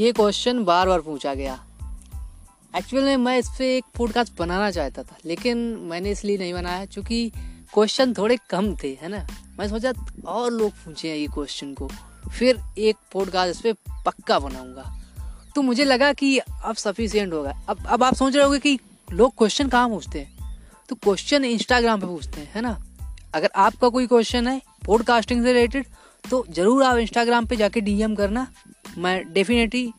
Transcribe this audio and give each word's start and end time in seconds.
ये 0.00 0.10
क्वेश्चन 0.12 0.62
बार 0.64 0.88
बार 0.88 1.00
पूछा 1.00 1.32
गया। 1.34 1.58
एक्चुअल 2.76 3.04
में 3.04 3.16
मैं 3.16 3.38
इस 3.38 3.48
पर 3.48 3.62
एक 3.62 3.84
पॉडकास्ट 3.96 4.32
बनाना 4.38 4.70
चाहता 4.70 5.02
था, 5.02 5.16
लेकिन 5.24 5.58
मैंने 5.82 6.10
इसलिए 6.10 6.38
नहीं 6.38 6.52
बनाया, 6.54 6.84
क्योंकि 6.86 7.30
क्वेश्चन 7.74 8.12
थोड़े 8.14 8.36
कम 8.50 8.74
थे, 8.74 8.88
है 9.02 9.08
ना? 9.08 9.26
मैं 9.58 9.68
सोचा 9.68 9.92
और 10.26 10.52
लोग 10.52 10.72
पूछे 10.74 11.08
हैं 11.10 11.16
ये 11.16 11.26
क्वेश्चन 11.26 11.72
को, 11.74 11.88
फिर 12.30 12.60
एक 12.78 12.96
पॉडकास्ट 13.12 13.50
इस 13.50 13.60
पर 13.60 14.02
पक्का 14.06 14.38
बनाऊँगा। 14.38 14.94
तो 15.54 15.62
मुझे 15.62 15.84
लगा 15.84 16.12
कि 16.12 16.36
अब 16.38 16.76
सफिशियंट 16.76 17.32
होगा। 17.32 17.58
अब 17.68 17.86
अब 17.86 18.02
आप 18.04 18.14
सोच 18.14 18.34
रहे 18.36 18.44
होगे 18.44 18.58
कि 18.58 18.78
लोग 19.08 19.36
क्वेश्चन 19.38 19.68
कहाँ 19.68 19.88
पूछते 19.88 20.20
हैं? 20.20 20.56
तो 20.88 20.94
क्वेश्चन 20.94 21.44
इंस्टाग्राम 21.44 22.00
पे 22.00 22.06
पूछते 22.06 22.40
हैं, 22.40 22.52
है 22.54 22.62
ना? 22.62 22.78
अगर 23.34 23.50
आपका 23.56 23.88
कोई 23.88 24.06
क्वेश्चन 24.06 24.48
है 24.48 24.60
पॉडकास्टिंग 24.86 25.44
से 25.44 25.52
रिलेटेड 25.52 25.86
तो 26.24 26.44
ज़रूर 26.50 26.82
आप 26.82 26.96
इंस्टाग्राम 26.98 27.46
पे 27.46 27.56
जाके 27.56 27.80
डीएम 27.80 28.14
करना। 28.14 28.46
मैं 28.96 29.32
डेफिनेटली 29.32 29.92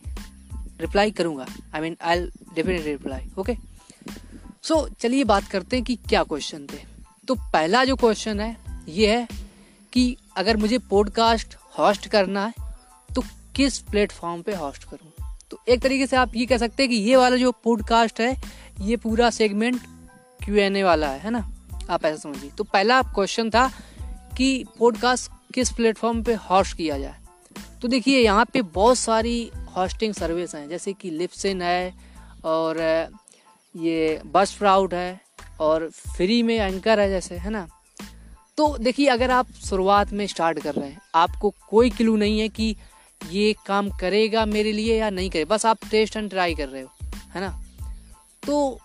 रिप्लाई 0.81 1.11
करूँगा. 1.11 1.45
I 1.75 1.81
mean 1.81 1.97
I 2.01 2.19
definitely 2.55 2.91
reply 2.91 3.31
okay 3.39 3.55
so 4.63 4.87
चलिए 4.89 5.23
बात 5.23 5.43
करते 5.43 5.75
हैं 5.75 5.85
कि 5.85 5.95
क्या 6.09 6.23
क्वेश्चन 6.23 6.65
थे. 6.65 6.77
तो 7.27 7.35
पहला 7.35 7.83
जो 7.85 7.95
क्वेश्चन 7.95 8.39
है, 8.39 8.55
ये 8.89 9.15
है 9.15 9.27
कि 9.93 10.15
अगर 10.37 10.57
मुझे 10.57 10.77
पॉडकास्ट 10.79 11.55
होस्ट 11.77 12.07
करना 12.07 12.45
है 12.45 12.53
तो 13.15 13.23
किस 13.55 13.79
प्लेटफॉर्म 13.79 14.41
पे 14.41 14.55
होस्ट 14.55 14.83
करूँ? 14.83 15.11
तो 15.51 15.59
एक 15.69 15.81
तरीके 15.81 16.07
से 16.07 16.15
आप 16.15 16.35
ये 16.35 16.45
कह 16.45 16.57
सकते 16.57 16.83
हैं 16.83 16.89
कि 16.89 16.95
ये 16.95 17.15
वाला 17.15 17.35
जो 17.35 17.51
पॉडकास्ट 17.63 18.19
है, 18.21 18.35
ये 18.81 18.95
पूरा 18.95 19.29
सेगमेंट 19.29 19.81
क्यू 20.43 20.55
एन 20.55 20.75
ए 20.75 20.83
वाला 20.83 21.07
है 21.07 21.19
है 21.19 21.31
ना? 21.31 21.49
आप 21.89 22.05
ऐसा 22.05 22.17
समझिए. 22.17 22.51
तो 22.51 22.63
पहला 22.63 23.01
क्वेश्चन 23.01 23.49
था 23.49 23.67
कि 24.37 24.65
पॉडकास्ट 24.79 25.31
किस 25.53 25.69
प्लेटफॉर्म 25.69 26.23
पे 26.23 26.33
होस्ट 26.49 26.77
किया 26.77 26.97
जाए? 26.99 27.15
तो 27.81 27.87
देखिए, 27.87 28.19
यहाँ 28.19 28.45
पे 28.45 28.61
बहुत 28.61 28.97
सारी 28.97 29.51
हॉस्टिंग 29.75 30.13
सर्विस 30.13 30.55
हैं, 30.55 30.67
जैसे 30.69 30.93
कि 30.93 31.09
लिपसिन 31.09 31.61
है 31.61 31.93
और 32.45 32.79
ये 33.75 34.21
बस 34.25 34.53
फ्राउट 34.53 34.93
है 34.93 35.19
और 35.59 35.89
फ्री 36.15 36.41
में 36.43 36.55
एंकर 36.57 36.99
है 36.99 37.09
जैसे, 37.09 37.35
है 37.35 37.49
ना? 37.49 37.67
तो 38.57 38.77
देखिए, 38.77 39.07
अगर 39.07 39.31
आप 39.31 39.51
शुरुआत 39.65 40.11
में 40.13 40.25
स्टार्ट 40.27 40.59
कर 40.59 40.75
रहे 40.75 40.89
हैं, 40.89 41.01
आपको 41.15 41.53
कोई 41.69 41.89
क्लू 41.89 42.15
नहीं 42.17 42.39
है 42.39 42.49
कि 42.49 42.75
ये 43.31 43.53
काम 43.65 43.89
करेगा 43.91 44.45
मेरे 44.45 44.71
लिए 44.71 44.99
या 44.99 45.09
नहीं 45.09 45.29
करे 45.29 45.45
बस 45.45 45.65
आप 45.65 45.77
टेस्ट 45.91 46.17
एंड 46.17 46.29
ट्राई 46.29 46.55
कर 46.55 46.67
रहे 46.67 46.81
हो, 46.81 46.89
है 47.33 47.41
ना? 47.41 47.49
तो 48.43 48.79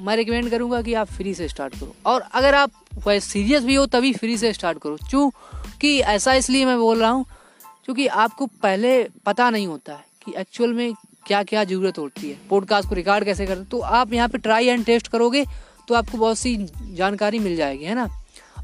मैं 0.00 0.16
रिकमेंड 0.16 0.50
करूँगा 0.50 0.80
कि 0.82 0.94
आप 0.94 1.06
फ्री 1.08 1.34
से 1.34 1.48
स्टार्ट 1.48 1.74
करो 1.74 1.94
और 2.06 2.20
अगर 2.32 2.54
आप 2.54 2.70
सीरियस 3.08 3.64
भी 3.64 3.74
हो, 3.74 3.86
तभी 3.86 4.12
फ्री 4.12 4.36
से 4.38 4.52
स्टार्ट 4.52 4.78
करो। 4.78 4.96
क्यों? 5.10 5.30
कि 5.80 5.98
ऐसा 6.00 6.34
इसलिए 6.34 6.64
मैं 6.66 6.78
बोल 6.78 7.00
रहा 7.00 7.10
हूँ 7.10 7.24
क्योंकि 7.88 8.06
आपको 8.06 8.46
पहले 8.62 8.90
पता 9.26 9.48
नहीं 9.50 9.66
होता 9.66 9.92
है 9.92 10.04
कि 10.24 10.32
एक्चुअल 10.36 10.72
में 10.72 10.92
क्या 11.26 11.42
क्या 11.42 11.62
ज़रूरत 11.64 11.98
होती 11.98 12.30
है। 12.30 12.36
पॉडकास्ट 12.50 12.88
को 12.88 12.94
रिकॉर्ड 12.94 13.24
कैसे 13.24 13.46
करते 13.46 13.64
तो 13.64 13.78
आप 13.80 14.12
यहाँ 14.12 14.28
पे 14.28 14.38
ट्राई 14.38 14.66
एंड 14.66 14.84
टेस्ट 14.84 15.08
करोगे 15.08 15.44
तो 15.88 15.94
आपको 15.94 16.18
बहुत 16.18 16.38
सी 16.38 16.56
जानकारी 16.94 17.38
मिल 17.38 17.56
जाएगी, 17.56 17.84
है 17.84 17.94
ना? 17.94 18.08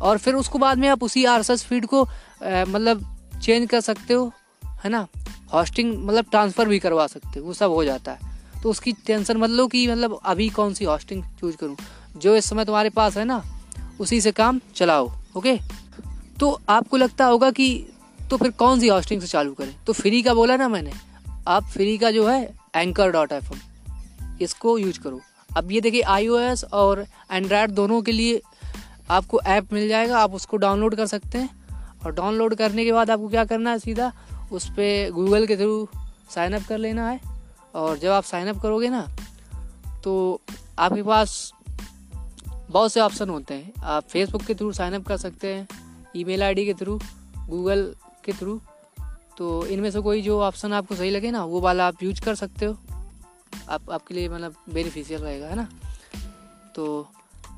और 0.02 0.18
फिर 0.18 0.34
उसको 0.34 0.58
बाद 0.58 0.78
में 0.78 0.88
आप 0.88 1.02
उसी 1.02 1.24
आर 1.24 1.42
फ़ीड 1.42 1.86
को 1.86 2.02
मतलब 2.42 3.04
चेंज 3.42 3.68
कर 3.70 3.80
सकते 3.80 4.14
हो, 4.14 4.30
है 4.84 4.90
ना? 4.90 5.06
हॉस्टिंग 5.52 5.96
मतलब 6.06 6.26
ट्रांसफ़र 6.30 6.68
भी 6.68 6.78
करवा 6.78 7.06
सकते 7.06 7.40
हो, 7.40 7.46
वो 7.46 7.52
सब 7.52 7.70
हो 7.70 7.84
जाता 7.84 8.12
है। 8.12 8.32
तो 8.62 8.70
उसकी 8.70 8.92
टेंशन 9.06 9.36
मत 9.36 9.50
लो 9.50 9.66
कि 9.66 9.86
मतलब 9.88 10.18
अभी 10.24 10.48
कौन 10.50 10.74
सी 10.74 10.84
हॉस्टिंग 10.84 11.22
चूज़ 11.40 11.56
करूँ। 11.56 11.76
जो 12.16 12.36
इस 12.36 12.50
समय 12.50 12.64
तुम्हारे 12.64 12.90
पास 12.90 13.16
है 13.16 13.24
ना, 13.24 13.42
उसी 14.00 14.20
से 14.20 14.32
काम 14.32 14.60
चलाओ 14.74 15.10
ओके 15.36 15.58
तो 16.40 16.60
आपको 16.68 16.96
लगता 16.96 17.24
होगा 17.24 17.50
कि 17.50 17.86
तो 18.30 18.36
फिर 18.36 18.50
कौन 18.50 18.80
सी 18.80 18.88
हॉस्टिंग 18.88 19.20
से 19.20 19.26
चालू 19.26 19.52
करें? 19.52 19.74
तो 19.84 19.92
फ्री 19.92 20.22
का 20.22 20.34
बोला 20.34 20.56
ना 20.56 20.68
मैंने। 20.68 20.92
आप 21.48 21.64
फ्री 21.64 21.98
का 21.98 22.10
जो 22.10 22.26
है 22.28 22.54
एंकर 22.76 23.10
डॉट 23.10 23.32
एफ़ 23.32 23.52
इसको 24.42 24.78
यूज़ 24.78 25.00
करो। 25.00 25.20
अब 25.56 25.72
ये 25.72 25.80
देखिए 25.80 26.02
आईओएस 26.02 26.64
और 26.64 27.06
एंड्रॉयड 27.30 27.70
दोनों 27.70 28.02
के 28.02 28.12
लिए 28.12 28.40
आपको 29.10 29.40
ऐप 29.40 29.72
मिल 29.72 29.88
जाएगा। 29.88 30.18
आप 30.18 30.32
उसको 30.32 30.56
डाउनलोड 30.56 30.94
कर 30.94 31.06
सकते 31.06 31.38
हैं। 31.38 31.64
और 32.04 32.12
डाउनलोड 32.12 32.54
करने 32.54 32.84
के 32.84 32.92
बाद 32.92 33.10
आपको 33.10 33.28
क्या 33.28 33.44
करना 33.44 33.70
है 33.70 33.78
सीधा? 33.78 34.12
उस 34.52 34.68
पर 34.70 35.10
गूगल 35.10 35.46
के 35.46 35.56
थ्रू 35.56 35.88
साइन 36.34 36.52
अप 36.52 36.62
कर 36.68 36.78
लेना 36.78 37.08
है। 37.08 37.20
और 37.74 37.98
जब 37.98 38.10
आप 38.10 38.24
साइन 38.24 38.48
अप 38.48 38.60
करोगे 38.60 38.88
ना 38.88 39.06
तो 40.04 40.40
आपके 40.78 41.02
पास 41.02 41.52
बहुत 42.70 42.92
से 42.92 43.00
ऑप्शन 43.00 43.28
होते 43.28 43.54
हैं। 43.54 43.72
आप 43.82 44.08
फेसबुक 44.08 44.42
के 44.42 44.54
थ्रू 44.54 44.72
साइन 44.72 44.94
अप 44.94 45.06
कर 45.06 45.16
सकते 45.16 45.54
हैं 45.54 45.68
ईमेल 46.16 46.42
आईडी 46.42 46.66
के 46.66 46.74
थ्रू 46.74 46.98
गूगल 47.48 47.94
के 48.24 48.32
थ्रू 48.32 48.60
तो 49.38 49.66
इनमें 49.66 49.90
से 49.90 50.00
कोई 50.00 50.22
जो 50.22 50.40
ऑप्शन 50.42 50.72
आपको 50.72 50.94
सही 50.94 51.10
लगे 51.10 51.30
ना, 51.30 51.44
वो 51.44 51.60
वाला 51.60 51.86
आप 51.86 52.02
यूज़ 52.02 52.20
कर 52.20 52.34
सकते 52.34 52.66
हो। 52.66 52.76
आप, 53.68 53.90
आपके 53.90 54.14
लिए 54.14 54.28
मतलब 54.28 54.54
बेनिफिशियल 54.68 55.20
रहेगा, 55.20 55.46
है 55.46 55.56
ना? 55.56 55.68
तो 56.74 57.08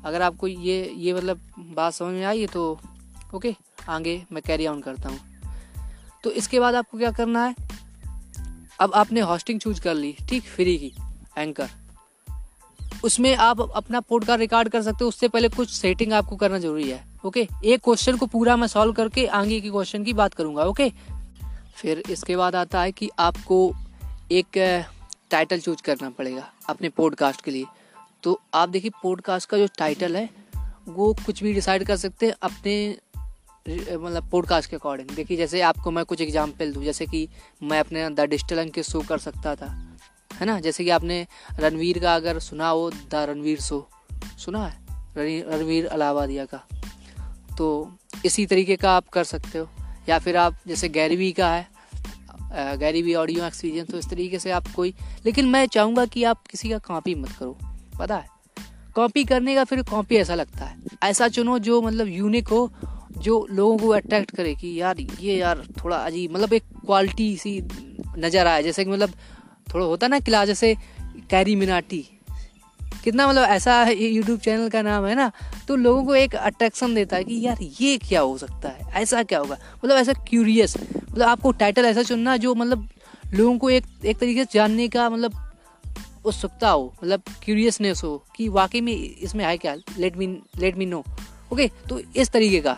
अगर 0.05 0.21
आपको 0.21 0.47
ये 0.47 0.93
ये 0.95 1.13
मतलब 1.13 1.39
बात 1.57 1.93
समझ 1.93 2.13
में 2.13 2.25
आई 2.25 2.41
है 2.41 2.47
तो 2.47 2.79
ओके 3.35 3.55
आगे 3.89 4.25
मैं 4.31 4.43
कैरी 4.47 4.67
ऑन 4.67 4.81
करता 4.81 5.09
हूँ। 5.09 5.19
तो 6.23 6.31
इसके 6.31 6.59
बाद 6.59 6.75
आपको 6.75 6.97
क्या 6.97 7.11
करना 7.11 7.45
है? 7.45 7.55
अब 8.79 8.93
आपने 8.93 9.21
हॉस्टिंग 9.21 9.59
चूज़ 9.59 9.81
कर 9.81 9.93
ली, 9.93 10.15
ठीक? 10.29 10.43
फ्री 10.43 10.77
की 10.77 10.93
एंकर 11.37 11.69
उसमें 13.03 13.35
आप 13.35 13.61
अपना 13.61 13.99
पॉडकास्ट 13.99 14.39
रिकॉर्ड 14.39 14.69
कर 14.69 14.81
सकते 14.81 15.03
हो, 15.03 15.07
उससे 15.07 15.27
पहले 15.27 15.49
कुछ 15.49 15.69
सेटिंग 15.69 16.13
आपको 16.13 16.35
करना 16.35 16.59
ज़रूरी 16.59 16.89
है। 16.89 17.06
ओके, 17.25 17.47
एक 17.65 17.81
क्वेश्चन 17.83 18.17
को 18.17 18.25
पूरा 18.25 18.55
मैं 18.55 18.67
सॉल्व 18.67 18.93
करके 18.93 19.25
आगे 19.27 19.59
के 19.61 19.69
क्वेश्चन 19.69 20.03
की 20.03 20.13
बात 20.13 20.33
करूँगा, 20.33 20.63
ओके? 20.63 20.89
फिर 21.75 22.03
इसके 22.09 22.35
बाद 22.35 22.55
आता 22.55 22.81
है 22.81 22.91
कि 22.91 23.09
आपको 23.19 23.73
एक 24.31 24.57
टाइटल 25.29 25.59
चूज़ 25.59 25.81
करना 25.81 26.09
पड़ेगा 26.09 26.51
अपने 26.69 26.89
पॉडकास्ट 26.89 27.41
के 27.41 27.51
लिए। 27.51 27.65
तो 28.23 28.39
आप 28.53 28.69
देखिए 28.69 28.91
पॉडकास्ट 29.03 29.49
का 29.49 29.57
जो 29.57 29.67
टाइटल 29.77 30.15
है, 30.15 30.29
वो 30.87 31.13
कुछ 31.25 31.43
भी 31.43 31.53
डिसाइड 31.53 31.83
कर 31.83 31.95
सकते 31.95 32.25
हैं 32.25 32.33
अपने 32.41 32.97
मतलब 33.69 34.29
पॉडकास्ट 34.29 34.69
के 34.69 34.75
अकॉर्डिंग 34.75 35.09
देखिए, 35.09 35.37
जैसे 35.37 35.61
आपको 35.61 35.91
मैं 35.91 36.05
कुछ 36.05 36.21
एग्जांपल 36.21 36.73
दूँ, 36.73 36.83
जैसे 36.83 37.05
कि 37.05 37.27
मैं 37.63 37.79
अपने 37.79 38.09
द 38.09 38.19
डिजिटल 38.19 38.57
अंक 38.57 38.79
शो 38.79 39.01
कर 39.01 39.17
सकता 39.17 39.55
था, 39.55 39.75
है 40.33 40.45
ना? 40.45 40.59
जैसे 40.59 40.83
कि 40.83 40.89
आपने 40.89 41.25
रणवीर 41.59 41.99
का 41.99 42.15
अगर 42.15 42.39
सुना 42.39 42.69
हो, 42.69 42.89
द 42.89 43.25
रणवीर 43.29 43.61
शो 43.61 43.87
सुना 44.37 44.65
है? 44.67 44.85
रणवीर 45.17 45.87
अलाहाबादिया 45.87 46.45
का। 46.45 46.67
तो 47.57 47.97
इसी 48.25 48.45
तरीके 48.45 48.75
का 48.75 48.91
आप 48.91 49.07
कर 49.09 49.23
सकते 49.25 49.57
हो। 49.57 49.67
या 50.09 50.19
फिर 50.19 50.37
आप, 50.37 50.57
जैसे 50.67 50.89
गैरवी 50.89 51.31
का 51.31 51.49
है 51.49 51.75
गैरवी 52.77 53.13
ऑडियो 53.15 53.45
एक्सपीरियंस 53.45 53.89
तो 53.89 53.97
इस 53.97 54.09
तरीके 54.09 54.39
से 54.39 54.51
आप 54.51 54.67
कोई, 54.67 54.93
लेकिन 55.25 55.45
मैं 55.45 55.65
चाहूँगा 55.67 56.05
कि 56.05 56.23
आप 56.23 56.45
किसी 56.47 56.69
का 56.69 56.77
कॉपी 56.79 57.15
मत 57.15 57.31
करो, 57.31 57.57
पता 57.99 58.15
है? 58.15 58.27
कॉपी 58.95 59.23
करने 59.23 59.55
का 59.55 59.63
फिर 59.63 59.81
कॉपी 59.83 60.15
ऐसा 60.15 60.35
लगता 60.35 60.65
है। 60.65 60.77
ऐसा 61.03 61.27
चुनो 61.27 61.57
जो 61.59 61.81
मतलब 61.81 62.07
यूनिक 62.07 62.47
हो, 62.47 62.69
जो 63.17 63.45
लोगों 63.51 63.77
को 63.77 63.89
अट्रैक्ट 63.89 64.35
करे 64.35 64.53
कि 64.55 64.73
यार, 64.81 64.99
ये 64.99 65.37
यार 65.37 65.65
थोड़ा 65.83 65.97
अजीब 65.97 66.31
मतलब 66.31 66.53
एक 66.53 66.63
क्वालिटी 66.85 67.35
सी 67.37 67.61
नज़र 68.17 68.47
आए, 68.47 68.63
जैसे 68.63 68.85
कि 68.85 68.91
मतलब 68.91 69.13
थोड़ा 69.73 69.85
होता 69.85 70.07
ना 70.07 70.19
क्लास 70.19 70.47
जैसे 70.47 70.75
कैरी 71.29 71.55
मिनाटी 71.55 72.05
कितना 73.07 73.27
मतलब 73.27 73.43
ऐसा 73.49 73.73
यूट्यूब 73.89 74.39
चैनल 74.39 74.69
का 74.69 74.81
नाम 74.81 75.05
है 75.05 75.13
ना 75.15 75.31
तो 75.67 75.75
लोगों 75.75 76.03
को 76.05 76.15
एक 76.15 76.35
अट्रैक्शन 76.35 76.95
देता 76.95 77.15
है 77.15 77.23
कि 77.23 77.39
यार 77.41 77.57
ये 77.81 77.97
क्या 77.97 78.21
हो 78.21 78.37
सकता 78.37 78.69
है, 78.69 78.87
ऐसा 78.93 79.23
क्या 79.23 79.39
होगा? 79.39 79.57
मतलब 79.77 79.97
ऐसा 79.97 80.13
क्यूरियस 80.29 80.75
मतलब 80.77 81.21
आपको 81.21 81.51
टाइटल 81.53 81.85
ऐसा 81.85 82.03
चुनना 82.03 82.35
जो 82.37 82.53
मतलब 82.55 82.87
लोगों 83.33 83.57
को 83.57 83.69
एक 83.69 83.85
एक 84.05 84.17
तरीके 84.17 84.43
से 84.43 84.49
जानने 84.53 84.87
का 84.87 85.09
मतलब 85.09 86.25
उत्सुकता 86.25 86.69
हो 86.69 86.93
मतलब 87.03 87.23
क्यूरियसनेस 87.43 88.03
हो 88.03 88.15
कि 88.35 88.49
वाकई 88.49 88.81
में 88.81 88.93
इसमें 88.93 89.45
है 89.45 89.57
क्या? 89.57 89.75
Let 89.97 90.17
me 90.17 90.27
let 90.59 90.77
me 90.77 90.85
know 90.85 91.03
okay 91.53 91.71
तो 91.89 92.01
इस 92.15 92.29
तरीके 92.29 92.59
का। 92.61 92.77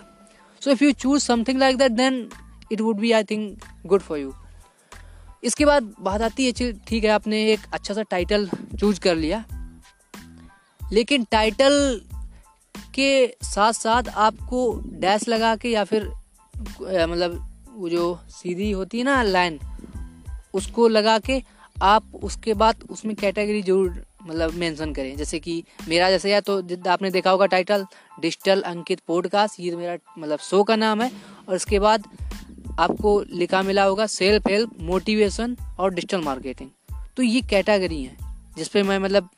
So 0.61 0.71
if 0.71 0.83
you 0.83 0.91
choose 0.93 1.23
something 1.23 1.59
like 1.59 1.77
that 1.77 1.91
then 1.91 2.27
it 2.71 2.81
would 2.81 2.99
be 2.99 3.11
I 3.11 3.23
think 3.23 3.59
good 3.85 4.01
for 4.01 4.19
you 4.19 4.33
इसके 5.43 5.65
बाद 5.65 5.93
बात 5.99 6.21
आती 6.21 6.45
है, 6.45 6.71
ठीक 6.73 7.03
है, 7.03 7.09
आपने 7.09 7.47
एक 7.51 7.59
अच्छा 7.73 7.93
सा 7.93 8.01
टाइटल 8.01 8.49
चूज़ 8.79 8.99
कर 8.99 9.15
लिया। 9.15 9.43
लेकिन 10.91 11.23
टाइटल 11.31 12.01
के 12.95 13.11
साथ 13.43 13.73
साथ 13.73 14.09
आपको 14.17 14.61
डैश 14.99 15.27
लगा 15.29 15.55
के 15.55 15.69
या 15.69 15.83
फिर 15.83 16.05
मतलब 16.81 17.45
वो 17.75 17.89
जो 17.89 18.19
सीधी 18.29 18.71
होती 18.71 18.97
है 18.97 19.03
ना 19.03 19.21
लाइन 19.23 19.59
उसको 20.53 20.87
लगा 20.87 21.17
के 21.19 21.41
आप 21.77 22.15
उसके 22.23 22.53
बाद 22.53 22.83
उसमें 22.89 23.15
कैटेगरी 23.15 23.61
ज़रूर 23.61 24.03
मतलब 24.23 24.53
मेंशन 24.53 24.93
करें। 24.93 25.15
जैसे 25.17 25.39
कि 25.39 25.63
मेरा, 25.87 26.09
जैसे 26.09 26.33
है 26.33 26.41
तो 26.41 26.57
आपने 26.89 27.11
देखा 27.11 27.31
होगा 27.31 27.45
टाइटल 27.45 27.85
डिजिटल 28.21 28.61
अंकित 28.61 28.99
पॉडकास्ट 29.07 29.59
ये 29.59 29.75
मेरा 29.75 29.97
मतलब 30.17 30.39
शो 30.39 30.63
का 30.63 30.75
नाम 30.75 31.01
है। 31.01 31.11
और 31.49 31.55
इसके 31.55 31.79
बाद 31.79 32.03
आपको 32.79 33.19
लिखा 33.33 33.61
मिला 33.63 33.83
होगा 33.83 34.05
सेल्फ 34.07 34.47
हेल्प 34.47 34.71
मोटिवेशन 34.81 35.55
और 35.79 35.93
डिजिटल 35.93 36.21
मार्केटिंग 36.21 36.69
तो 37.17 37.23
ये 37.23 37.41
कैटेगरी 37.49 38.03
है 38.03 38.17
जिसपे 38.57 38.83
मैं 38.83 38.99
मतलब 38.99 39.29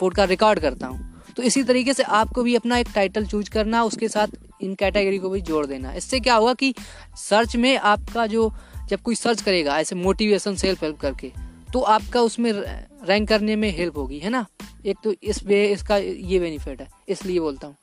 पॉडकास्ट 0.00 0.30
रिकॉर्ड 0.30 0.60
करता 0.60 0.86
हूँ। 0.86 1.08
तो 1.36 1.42
इसी 1.42 1.62
तरीके 1.62 1.92
से 1.94 2.02
आपको 2.02 2.42
भी 2.42 2.54
अपना 2.54 2.78
एक 2.78 2.88
टाइटल 2.94 3.26
चूज़ 3.26 3.50
करना, 3.50 3.82
उसके 3.84 4.08
साथ 4.08 4.28
इन 4.62 4.74
कैटेगरी 4.74 5.18
को 5.18 5.30
भी 5.30 5.40
जोड़ 5.42 5.64
देना। 5.66 5.92
इससे 5.92 6.20
क्या 6.20 6.34
होगा 6.34 6.54
कि 6.54 6.74
सर्च 7.18 7.56
में 7.56 7.76
आपका 7.76 8.26
जो, 8.26 8.52
जब 8.88 9.00
कोई 9.00 9.14
सर्च 9.14 9.42
करेगा, 9.42 9.78
ऐसे 9.78 9.96
मोटिवेशन 9.96 10.56
सेल्फ 10.56 10.82
हेल्प 10.82 10.98
करके 11.00 11.32
तो 11.72 11.80
आपका 11.80 12.20
उसमें 12.20 12.52
रैंक 12.52 13.28
करने 13.28 13.56
में 13.56 13.70
हेल्प 13.76 13.96
होगी, 13.96 14.18
है 14.18 14.30
ना? 14.30 14.46
एक 14.86 14.96
तो 15.04 15.12
इस 15.22 15.42
वे 15.44 15.64
इसका 15.66 15.96
ये 15.96 16.38
बेनिफिट 16.38 16.80
है, 16.80 16.88
इसलिए 17.08 17.40
बोलता 17.40 17.66
हूँ। 17.66 17.76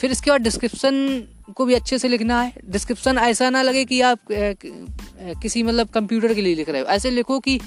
फिर 0.00 0.10
इसके 0.10 0.30
बाद 0.30 0.40
डिस्क्रिप्शन 0.40 1.52
को 1.56 1.64
भी 1.64 1.74
अच्छे 1.74 1.98
से 1.98 2.08
लिखना 2.08 2.40
है। 2.42 2.52
डिस्क्रिप्शन 2.66 3.18
ऐसा 3.18 3.50
ना 3.50 3.62
लगे 3.62 3.84
कि 3.84 4.00
आप 4.00 4.18
किसी 4.32 5.62
मतलब 5.62 5.88
कंप्यूटर 5.88 6.34
के 6.34 6.42
लिए 6.42 6.54
लिख 6.54 6.68
रहे 6.68 6.80
हो। 6.80 6.86
ऐसे 6.86 7.10
लिखो 7.10 7.38
कि 7.40 7.58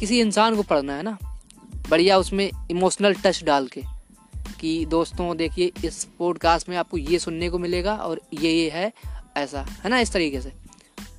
किसी 0.00 0.20
इंसान 0.20 0.56
को 0.56 0.62
पढ़ना 0.64 0.96
है 0.96 1.02
ना? 1.02 1.16
बढ़िया 1.90 2.18
उसमें 2.18 2.50
इमोशनल 2.70 3.14
टच 3.14 3.42
डाल 3.44 3.66
के 3.66 3.82
कि 4.60 4.86
दोस्तों, 4.86 5.36
देखिए, 5.36 5.72
इस 5.84 6.04
पॉडकास्ट 6.18 6.68
में 6.68 6.76
आपको 6.76 6.98
ये 6.98 7.18
सुनने 7.18 7.48
को 7.50 7.58
मिलेगा 7.58 7.94
और 7.96 8.20
ये 8.34 8.52
ये 8.52 8.70
है 8.70 8.92
ऐसा, 9.36 9.60
है 9.84 9.90
ना, 9.90 9.98
इस 9.98 10.12
तरीके 10.12 10.40
से। 10.40 10.52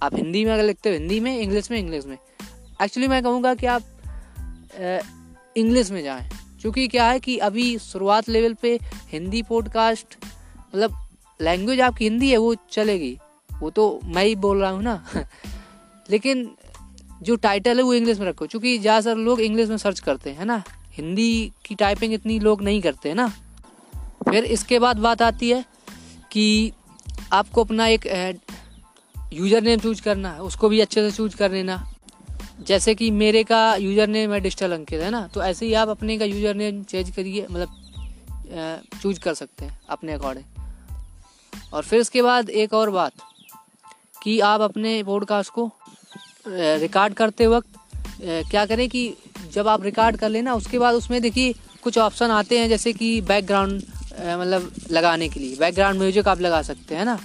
आप 0.03 0.15
हिंदी 0.15 0.45
में 0.45 0.53
अगर 0.53 0.63
लिखते 0.63 0.89
हो, 0.89 0.95
हिंदी 0.95 1.19
में, 1.19 1.37
इंग्लिश 1.39 1.71
में 1.71 1.77
इंग्लिश 1.77 2.05
में। 2.05 2.17
एक्चुअली 2.81 3.07
मैं 3.07 3.23
कहूँगा 3.23 3.53
कि 3.53 3.65
आप 3.65 3.81
इंग्लिश 5.57 5.91
में 5.91 6.03
जाएँ, 6.03 6.29
क्योंकि 6.61 6.87
क्या 6.87 7.09
है 7.09 7.19
कि 7.19 7.37
अभी 7.37 7.77
शुरुआत 7.79 8.29
लेवल 8.29 8.53
पे 8.53 8.79
हिंदी 9.09 9.41
पॉडकास्ट 9.41 10.17
मतलब 10.75 11.09
लैंग्वेज 11.41 11.81
आपकी 11.81 12.03
हिंदी 12.03 12.31
है, 12.31 12.37
वो 12.37 12.55
चलेगी। 12.71 13.17
वो 13.59 13.69
तो 13.69 13.99
मैं 14.03 14.23
ही 14.25 14.35
बोल 14.35 14.61
रहा 14.61 14.71
हूँ 14.71 14.83
ना। 14.83 15.05
लेकिन 16.09 16.49
जो 17.21 17.35
टाइटल 17.37 17.77
है, 17.77 17.83
वो 17.83 17.93
इंग्लिश 17.93 18.19
में 18.19 18.27
रखो। 18.27 18.45
क्योंकि 18.47 18.77
ज़्यादातर 18.77 19.17
लोग 19.17 19.41
इंग्लिश 19.41 19.69
में 19.69 19.77
सर्च 19.77 19.99
करते 19.99 20.29
हैं 20.29 20.45
ना? 20.45 20.63
हिंदी 20.93 21.51
की 21.65 21.75
टाइपिंग 21.75 22.13
इतनी 22.13 22.39
लोग 22.39 22.61
नहीं 22.63 22.81
करते, 22.81 23.09
हैं 23.09 23.15
ना? 23.15 23.27
फिर 24.29 24.43
इसके 24.45 24.79
बाद 24.79 24.97
बात 24.99 25.21
आती 25.21 25.49
है 25.49 25.63
कि 26.31 26.71
आपको 27.33 27.63
अपना 27.63 27.87
एक 27.87 28.07
यूज़र 29.33 29.61
नेम 29.61 29.79
चूज़ 29.79 30.01
करना 30.01 30.29
है, 30.29 30.39
उसको 30.41 30.69
भी 30.69 30.79
अच्छे 30.79 31.09
से 31.09 31.15
चूज़ 31.17 31.35
कर 31.37 31.51
लेना। 31.51 31.83
जैसे 32.67 32.93
कि 32.95 33.09
मेरे 33.11 33.43
का 33.43 33.75
यूज़र 33.75 34.07
नेम 34.07 34.33
है 34.33 34.39
डिजिटल 34.39 34.71
अंकित 34.71 35.01
है 35.01 35.09
ना? 35.09 35.27
तो 35.27 35.43
ऐसे 35.43 35.65
ही 35.65 35.73
आप 35.73 35.89
अपने 35.89 36.17
का 36.17 36.25
यूज़र 36.25 36.55
नेम 36.55 36.83
चेंज 36.83 37.09
करिए 37.15 37.47
मतलब 37.51 37.79
चूज़ 39.01 39.19
कर 39.19 39.33
सकते 39.33 39.65
हैं 39.65 39.79
अपने 39.89 40.13
अकॉर्डिंग 40.13 41.73
और 41.73 41.83
फिर 41.83 41.99
इसके 41.99 42.21
बाद 42.21 42.49
एक 42.49 42.73
और 42.73 42.89
बात 42.89 43.13
कि 44.23 44.39
आप 44.39 44.61
अपने 44.61 45.01
पॉडकास्ट 45.03 45.51
को 45.53 45.69
रिकॉर्ड 46.45 47.13
करते 47.13 47.47
वक्त 47.47 47.79
क्या 48.21 48.65
करें 48.65 48.87
कि 48.89 49.13
जब 49.53 49.67
आप 49.67 49.83
रिकॉर्ड 49.83 50.17
कर 50.17 50.29
लेना 50.29 50.53
उसके 50.53 50.79
बाद 50.79 50.95
उसमें 50.95 51.21
देखिए 51.21 51.53
कुछ 51.83 51.97
ऑप्शन 51.97 52.31
आते 52.31 52.59
हैं 52.59 52.67
जैसे 52.69 52.93
कि 52.93 53.19
बैकग्राउंड 53.21 53.81
मतलब 54.13 54.71
लगाने 54.91 55.29
के 55.29 55.39
लिए 55.39 55.55
बैकग्राउंड 55.59 55.99
म्यूज़िक 55.99 56.27
आप 56.27 56.41
लगा 56.41 56.61
सकते 56.61 56.95
हैं 56.95 57.05
ना। 57.05 57.17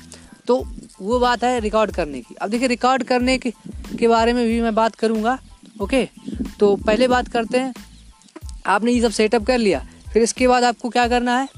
तो 0.47 0.57
वो 1.01 1.19
बात 1.21 1.45
है 1.45 1.59
रिकॉर्ड 1.61 1.91
करने 1.95 2.21
की। 2.21 2.35
अब 2.35 2.51
देखिए 2.51 2.69
रिकॉर्ड 2.69 3.03
करने 3.05 3.37
के, 3.39 3.51
के 3.99 4.09
बारे 4.09 4.33
में 4.33 4.47
भी 4.47 4.61
मैं 4.61 4.75
बात 4.75 4.95
करूँगा 4.95 5.39
ओके 5.83 6.05
तो 6.61 6.75
पहले 6.77 7.09
बात 7.09 7.29
करते 7.29 7.59
हैं। 7.59 7.75
आपने 8.67 8.93
ये 8.93 9.01
सब 9.01 9.11
सेटअप 9.13 9.47
कर 9.47 9.59
लिया 9.59 9.87
फिर 10.13 10.23
इसके 10.23 10.49
बाद 10.49 10.65
आपको 10.65 10.89
क्या 10.89 11.07
करना 11.09 11.39
है? 11.39 11.49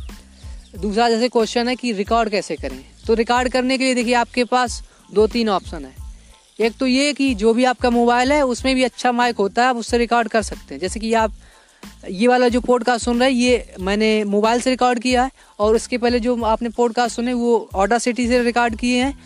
दूसरा 0.76 1.08
जैसे 1.10 1.28
क्वेश्चन 1.28 1.68
है 1.68 1.74
कि 1.76 1.92
रिकॉर्ड 1.92 2.30
कैसे 2.30 2.56
करें? 2.56 2.84
तो 3.06 3.14
रिकॉर्ड 3.14 3.48
करने 3.48 3.78
के 3.78 3.84
लिए 3.84 3.94
देखिए 3.94 4.14
आपके 4.16 4.44
पास 4.46 4.82
दो 5.14 5.26
तीन 5.26 5.48
ऑप्शन 5.48 5.84
है। 5.84 6.07
एक 6.58 6.76
तो 6.76 6.86
ये 6.86 7.12
कि 7.12 7.34
जो 7.34 7.52
भी 7.54 7.64
आपका 7.64 7.90
मोबाइल 7.90 8.32
है, 8.32 8.42
उसमें 8.44 8.74
भी 8.74 8.84
अच्छा 8.84 9.12
माइक 9.12 9.36
होता 9.36 9.62
है, 9.62 9.68
आप 9.68 9.76
उससे 9.76 9.98
रिकॉर्ड 9.98 10.28
कर 10.28 10.42
सकते 10.42 10.74
हैं। 10.74 10.80
जैसे 10.80 11.00
कि 11.00 11.12
आप 11.14 11.32
ये 12.10 12.28
वाला 12.28 12.48
जो 12.48 12.60
पॉडकास्ट 12.60 13.04
सुन 13.04 13.20
रहे 13.20 13.30
हैं, 13.30 13.36
ये 13.36 13.74
मैंने 13.80 14.24
मोबाइल 14.26 14.60
से 14.60 14.70
रिकॉर्ड 14.70 14.98
किया 14.98 15.24
है, 15.24 15.30
और 15.58 15.74
उसके 15.76 15.98
पहले 15.98 16.20
जो 16.20 16.36
आपने 16.44 16.68
पॉडकास्ट 16.68 17.16
सुने, 17.16 17.32
वो 17.32 17.68
ऑडा 17.74 17.98
सिटी 17.98 18.26
से 18.28 18.42
रिकॉर्ड 18.42 18.76
किए 18.76 19.02
हैं। 19.02 19.16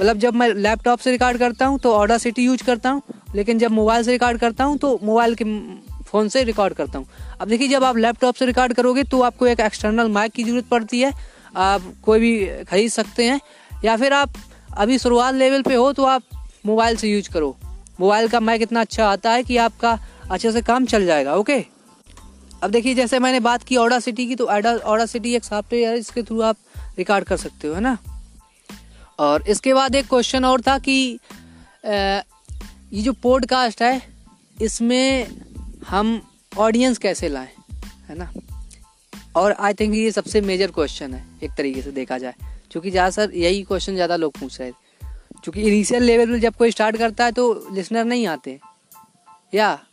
मतलब 0.00 0.18
जब 0.18 0.34
मैं 0.34 0.48
लैपटॉप 0.48 0.98
से 0.98 1.10
रिकॉर्ड 1.10 1.38
करता 1.38 1.66
हूँ 1.66 1.78
तो 1.78 1.92
ऑडा 1.94 2.18
सिटी 2.18 2.44
यूज़ 2.44 2.62
करता 2.64 2.90
हूँ, 2.90 3.02
लेकिन 3.34 3.58
जब 3.58 3.70
मोबाइल 3.70 4.02
से 4.04 4.12
रिकॉर्ड 4.12 4.38
करता 4.38 4.64
हूँ 4.64 4.76
तो 4.78 4.98
मोबाइल 5.02 5.34
के 5.34 5.44
फ़ोन 6.04 6.28
से 6.28 6.42
रिकॉर्ड 6.44 6.74
करता 6.74 6.98
हूँ। 6.98 7.06
अब 7.40 7.48
देखिए, 7.48 7.68
जब 7.68 7.84
आप 7.84 7.96
लैपटॉप 7.96 8.34
से 8.34 8.46
रिकॉर्ड 8.46 8.72
करोगे 8.72 9.04
तो 9.04 9.20
आपको 9.22 9.46
एक 9.46 9.60
एक्सटर्नल 9.60 10.08
माइक 10.10 10.32
की 10.32 10.44
ज़रूरत 10.44 10.68
पड़ती 10.68 11.00
है। 11.00 11.12
आप 11.56 11.92
कोई 12.04 12.20
भी 12.20 12.64
खरीद 12.64 12.90
सकते 12.90 13.24
हैं, 13.24 13.40
या 13.84 13.96
फिर 13.96 14.12
आप 14.12 14.34
अभी 14.76 14.98
शुरुआत 14.98 15.34
लेवल 15.34 15.62
पे 15.62 15.74
हो 15.74 15.92
तो 15.92 16.04
आप 16.04 16.22
मोबाइल 16.64 16.96
से 16.96 17.08
यूज़ 17.08 17.30
करो। 17.30 17.56
मोबाइल 18.00 18.28
का 18.28 18.40
माइक 18.40 18.62
इतना 18.62 18.80
अच्छा 18.80 19.08
आता 19.08 19.30
है 19.30 19.42
कि 19.42 19.56
आपका 19.58 19.98
अच्छे 20.30 20.52
से 20.52 20.62
काम 20.62 20.86
चल 20.86 21.06
जाएगा, 21.06 21.34
ओके? 21.34 21.64
अब 22.62 22.70
देखिए, 22.70 22.94
जैसे 22.94 23.18
मैंने 23.18 23.40
बात 23.40 23.62
की 23.62 23.76
ओडा 23.76 23.98
सिटी 24.00 24.26
की 24.26 24.34
तो 24.34 24.46
ऑडा 24.46 24.74
ओडा 24.86 25.06
सिटी 25.06 25.34
एक 25.34 25.44
सॉफ्टवेयर 25.44 25.88
है, 25.88 25.98
इसके 25.98 26.22
थ्रू 26.22 26.40
आप 26.42 26.56
रिकॉर्ड 26.98 27.24
कर 27.24 27.36
सकते 27.36 27.68
हो, 27.68 27.74
है 27.74 27.80
ना? 27.80 27.96
और 29.18 29.44
इसके 29.48 29.74
बाद 29.74 29.94
एक 29.94 30.06
क्वेश्चन 30.08 30.44
और 30.44 30.60
था 30.60 30.78
कि 30.78 31.18
ये 31.84 33.02
जो 33.02 33.12
पॉडकास्ट 33.12 33.82
है, 33.82 34.00
इसमें 34.56 35.26
हम 35.88 36.20
ऑडियंस 36.58 36.98
कैसे 36.98 37.28
लाएँ, 37.28 37.48
है 38.08 38.18
ना? 38.18 38.30
और 39.36 39.52
आई 39.52 39.74
थिंक 39.74 39.94
ये 39.94 40.10
सबसे 40.12 40.40
मेजर 40.40 40.70
क्वेश्चन 40.70 41.14
है, 41.14 41.24
एक 41.42 41.50
तरीके 41.58 41.82
से 41.82 41.90
देखा 41.92 42.18
जाए, 42.18 42.34
क्योंकि 42.70 42.90
ज़्यादातर 42.90 43.34
यही 43.34 43.62
क्वेश्चन 43.62 43.94
ज़्यादा 43.94 44.16
लोग 44.16 44.38
पूछ 44.38 44.60
रहे 44.60 44.70
थे। 44.70 44.81
क्योंकि 45.42 45.62
इनिशियल 45.62 46.02
लेवल 46.02 46.26
में 46.26 46.40
जब 46.40 46.56
कोई 46.56 46.70
स्टार्ट 46.70 46.96
करता 46.96 47.24
है 47.24 47.32
तो 47.32 47.66
लिसनर 47.72 48.04
नहीं 48.04 48.26
आते। 48.26 48.60
या। 49.54 49.84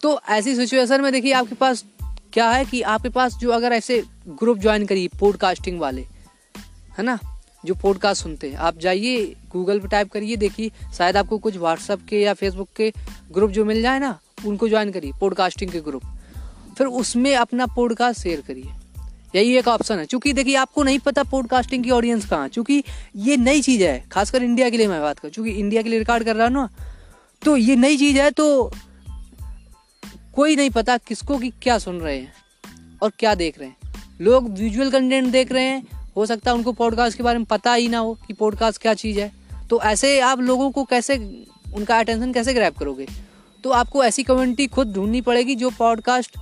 तो 0.00 0.20
ऐसी 0.28 0.56
सिचुएशन 0.56 1.00
में 1.00 1.12
देखिए 1.12 1.32
आपके 1.32 1.54
पास 1.54 1.84
क्या 2.02 2.50
है 2.50 2.64
कि 2.64 2.82
आपके 2.82 3.08
पास 3.08 3.34
जो 3.34 3.50
अगर 3.50 3.72
ऐसे 3.72 4.04
ग्रुप 4.28 4.58
ज्वाइन 4.58 4.86
करिए 4.86 5.08
पॉडकास्टिंग 5.20 5.80
वाले, 5.80 6.02
है 6.98 7.02
ना? 7.02 7.18
जो 7.64 7.74
पॉडकास्ट 7.74 8.22
सुनते 8.22 8.50
हैं। 8.50 8.56
आप 8.56 8.78
जाइए 8.78 9.36
गूगल 9.52 9.80
पे 9.80 9.88
टाइप 9.88 10.12
करिए, 10.12 10.36
देखिए, 10.36 10.70
शायद 10.94 11.16
आपको 11.16 11.38
कुछ 11.38 11.56
व्हाट्सअप 11.56 12.00
के 12.08 12.20
या 12.20 12.34
फेसबुक 12.34 12.68
के 12.76 12.92
ग्रुप 13.32 13.50
जो 13.50 13.64
मिल 13.64 13.82
जाए 13.82 13.98
ना, 13.98 14.18
उनको 14.46 14.68
ज्वाइन 14.68 14.92
करिए 14.92 15.12
पॉडकास्टिंग 15.20 15.70
के 15.70 15.80
ग्रुप 15.80 16.02
फिर 16.78 16.86
उसमें 16.86 17.36
अपना 17.36 17.66
पॉडकास्ट 17.66 18.20
शेयर 18.20 18.40
करिए। 18.40 18.87
यही 19.34 19.56
एक 19.56 19.68
ऑप्शन 19.68 19.98
है। 19.98 20.06
क्योंकि 20.06 20.32
देखिए, 20.32 20.56
आपको 20.56 20.82
नहीं 20.82 20.98
पता 20.98 21.22
पॉडकास्टिंग 21.22 21.84
की 21.84 21.90
ऑडियंस 21.90 22.26
कहाँ 22.26 22.48
क्योंकि 22.48 22.82
ये 23.16 23.36
नई 23.36 23.62
चीज़ 23.62 23.82
है, 23.82 24.04
खासकर 24.12 24.42
इंडिया 24.42 24.70
के 24.70 24.76
लिए 24.76 24.88
मैं 24.88 25.00
बात 25.00 25.18
करूँ। 25.18 25.32
क्योंकि 25.32 25.50
इंडिया 25.50 25.82
के 25.82 25.88
लिए 25.88 25.98
रिकॉर्ड 25.98 26.24
कर 26.24 26.36
रहा 26.36 26.46
हूँ 26.46 26.54
ना 26.54 26.68
तो 27.42 27.56
ये 27.56 27.76
नई 27.76 27.96
चीज़ 27.96 28.18
है 28.18 28.30
तो 28.30 28.72
कोई 30.34 30.56
नहीं 30.56 30.70
पता 30.70 30.96
किसको 30.96 31.38
कि 31.38 31.50
क्या 31.50 31.78
सुन 31.78 32.00
रहे 32.00 32.16
हैं 32.16 32.32
और 33.02 33.12
क्या 33.18 33.34
देख 33.34 33.58
रहे 33.58 33.68
हैं। 33.68 33.76
लोग 34.20 34.58
विजुअल 34.58 34.90
कंटेंट 34.90 35.28
देख 35.28 35.52
रहे 35.52 35.64
हैं, 35.64 36.10
हो 36.16 36.26
सकता 36.26 36.50
है 36.50 36.56
उनको 36.56 36.72
पॉडकास्ट 36.72 37.16
के 37.16 37.22
बारे 37.22 37.38
में 37.38 37.44
पता 37.44 37.74
ही 37.74 37.88
ना 37.88 37.98
हो 37.98 38.14
कि 38.26 38.32
पॉडकास्ट 38.32 38.82
क्या 38.82 38.94
चीज़ 38.94 39.20
है। 39.20 39.32
तो 39.70 39.80
ऐसे 39.82 40.20
आप 40.20 40.40
लोगों 40.40 40.70
को 40.70 40.84
कैसे, 40.84 41.16
उनका 41.74 41.98
अटेंशन 41.98 42.32
कैसे 42.32 42.54
ग्रैप 42.54 42.78
करोगे? 42.78 43.06
तो 43.64 43.70
आपको 43.70 44.04
ऐसी 44.04 44.22
कम्युनिटी 44.22 44.66
खुद 44.66 44.92
ढूंढनी 44.92 45.20
पड़ेगी 45.20 45.54
जो 45.54 45.70
पॉडकास्ट 45.70 46.38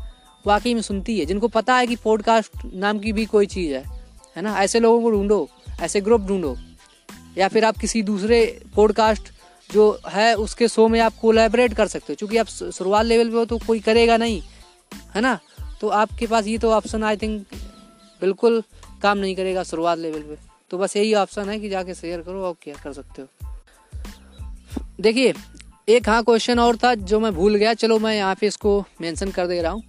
वाकई 0.47 0.75
में 0.75 0.83
सुनती 0.83 1.19
है, 1.21 1.27
जिनको 1.27 1.49
पता 1.49 1.75
है 1.75 1.87
कि 1.87 1.97
पॉडकास्ट 1.97 2.75
नाम 2.75 2.99
की 2.99 3.13
भी 3.13 3.25
कोई 3.25 3.47
चीज़ 3.47 3.75
है 3.75 3.85
है 4.37 4.43
ना? 4.43 4.63
ऐसे 4.63 4.81
लोगों 4.81 5.03
को 5.03 5.11
ढूंढो, 5.11 5.49
ऐसे 5.81 6.01
ग्रुप 6.01 6.21
ढूंढो, 6.21 6.57
या 7.39 7.49
फिर 7.49 7.65
आप 7.65 7.77
किसी 7.77 8.03
दूसरे 8.03 8.63
पॉडकास्ट 8.75 9.23
जो 9.73 10.01
है, 10.09 10.35
उसके 10.35 10.69
शो 10.69 10.89
में 10.89 11.01
आप 11.01 11.15
कोलेबरेट 11.21 11.75
कर 11.75 11.87
सकते 11.87 12.13
हो। 12.13 12.17
क्योंकि 12.17 12.37
आप 12.37 12.47
शुरुआत 12.47 13.07
लेवल 13.07 13.31
पे 13.31 13.37
हो 13.37 13.45
तो 13.45 13.59
कोई 13.59 13.81
करेगा 13.81 14.17
नहीं, 14.17 14.43
है 15.15 15.21
ना? 15.21 15.39
तो 15.81 15.89
आपके 15.89 16.27
पास 16.27 16.47
ये 16.47 16.59
तो 16.59 16.71
ऑप्शन 16.71 17.05
आई 17.05 17.17
थिंक 17.17 17.47
बिल्कुल 18.21 18.63
काम 19.03 19.19
नहीं 19.19 19.37
करेगा 19.37 19.63
शुरुआत 19.63 19.99
लेवल 19.99 20.21
पे। 20.21 20.37
तो 20.71 20.79
बस 20.79 20.97
यही 20.97 21.15
ऑप्शन 21.15 21.49
है 21.49 21.61
कि 21.61 21.69
जाके 21.69 21.95
शेयर 21.95 22.21
करो 22.21 22.45
और 22.45 22.55
क्या 22.63 22.75
कर 22.85 22.93
सकते 22.93 23.23
हो। 23.23 23.29
देखिए, 25.01 25.35
एक 25.89 26.09
हाँ 26.09 26.23
क्वेश्चन 26.25 26.59
और 26.59 26.77
था 26.77 26.95
जो 26.95 27.21
मैं 27.21 27.35
भूल 27.35 27.55
गया। 27.55 27.75
चलो 27.75 27.99
मैं 27.99 28.17
यहाँ 28.17 28.35
पे 28.35 28.47
इसको 28.47 28.85
मेंशन 29.01 29.31
कर 29.31 29.47
दे 29.47 29.63
रहा 29.63 29.73
हूँ। 29.73 29.83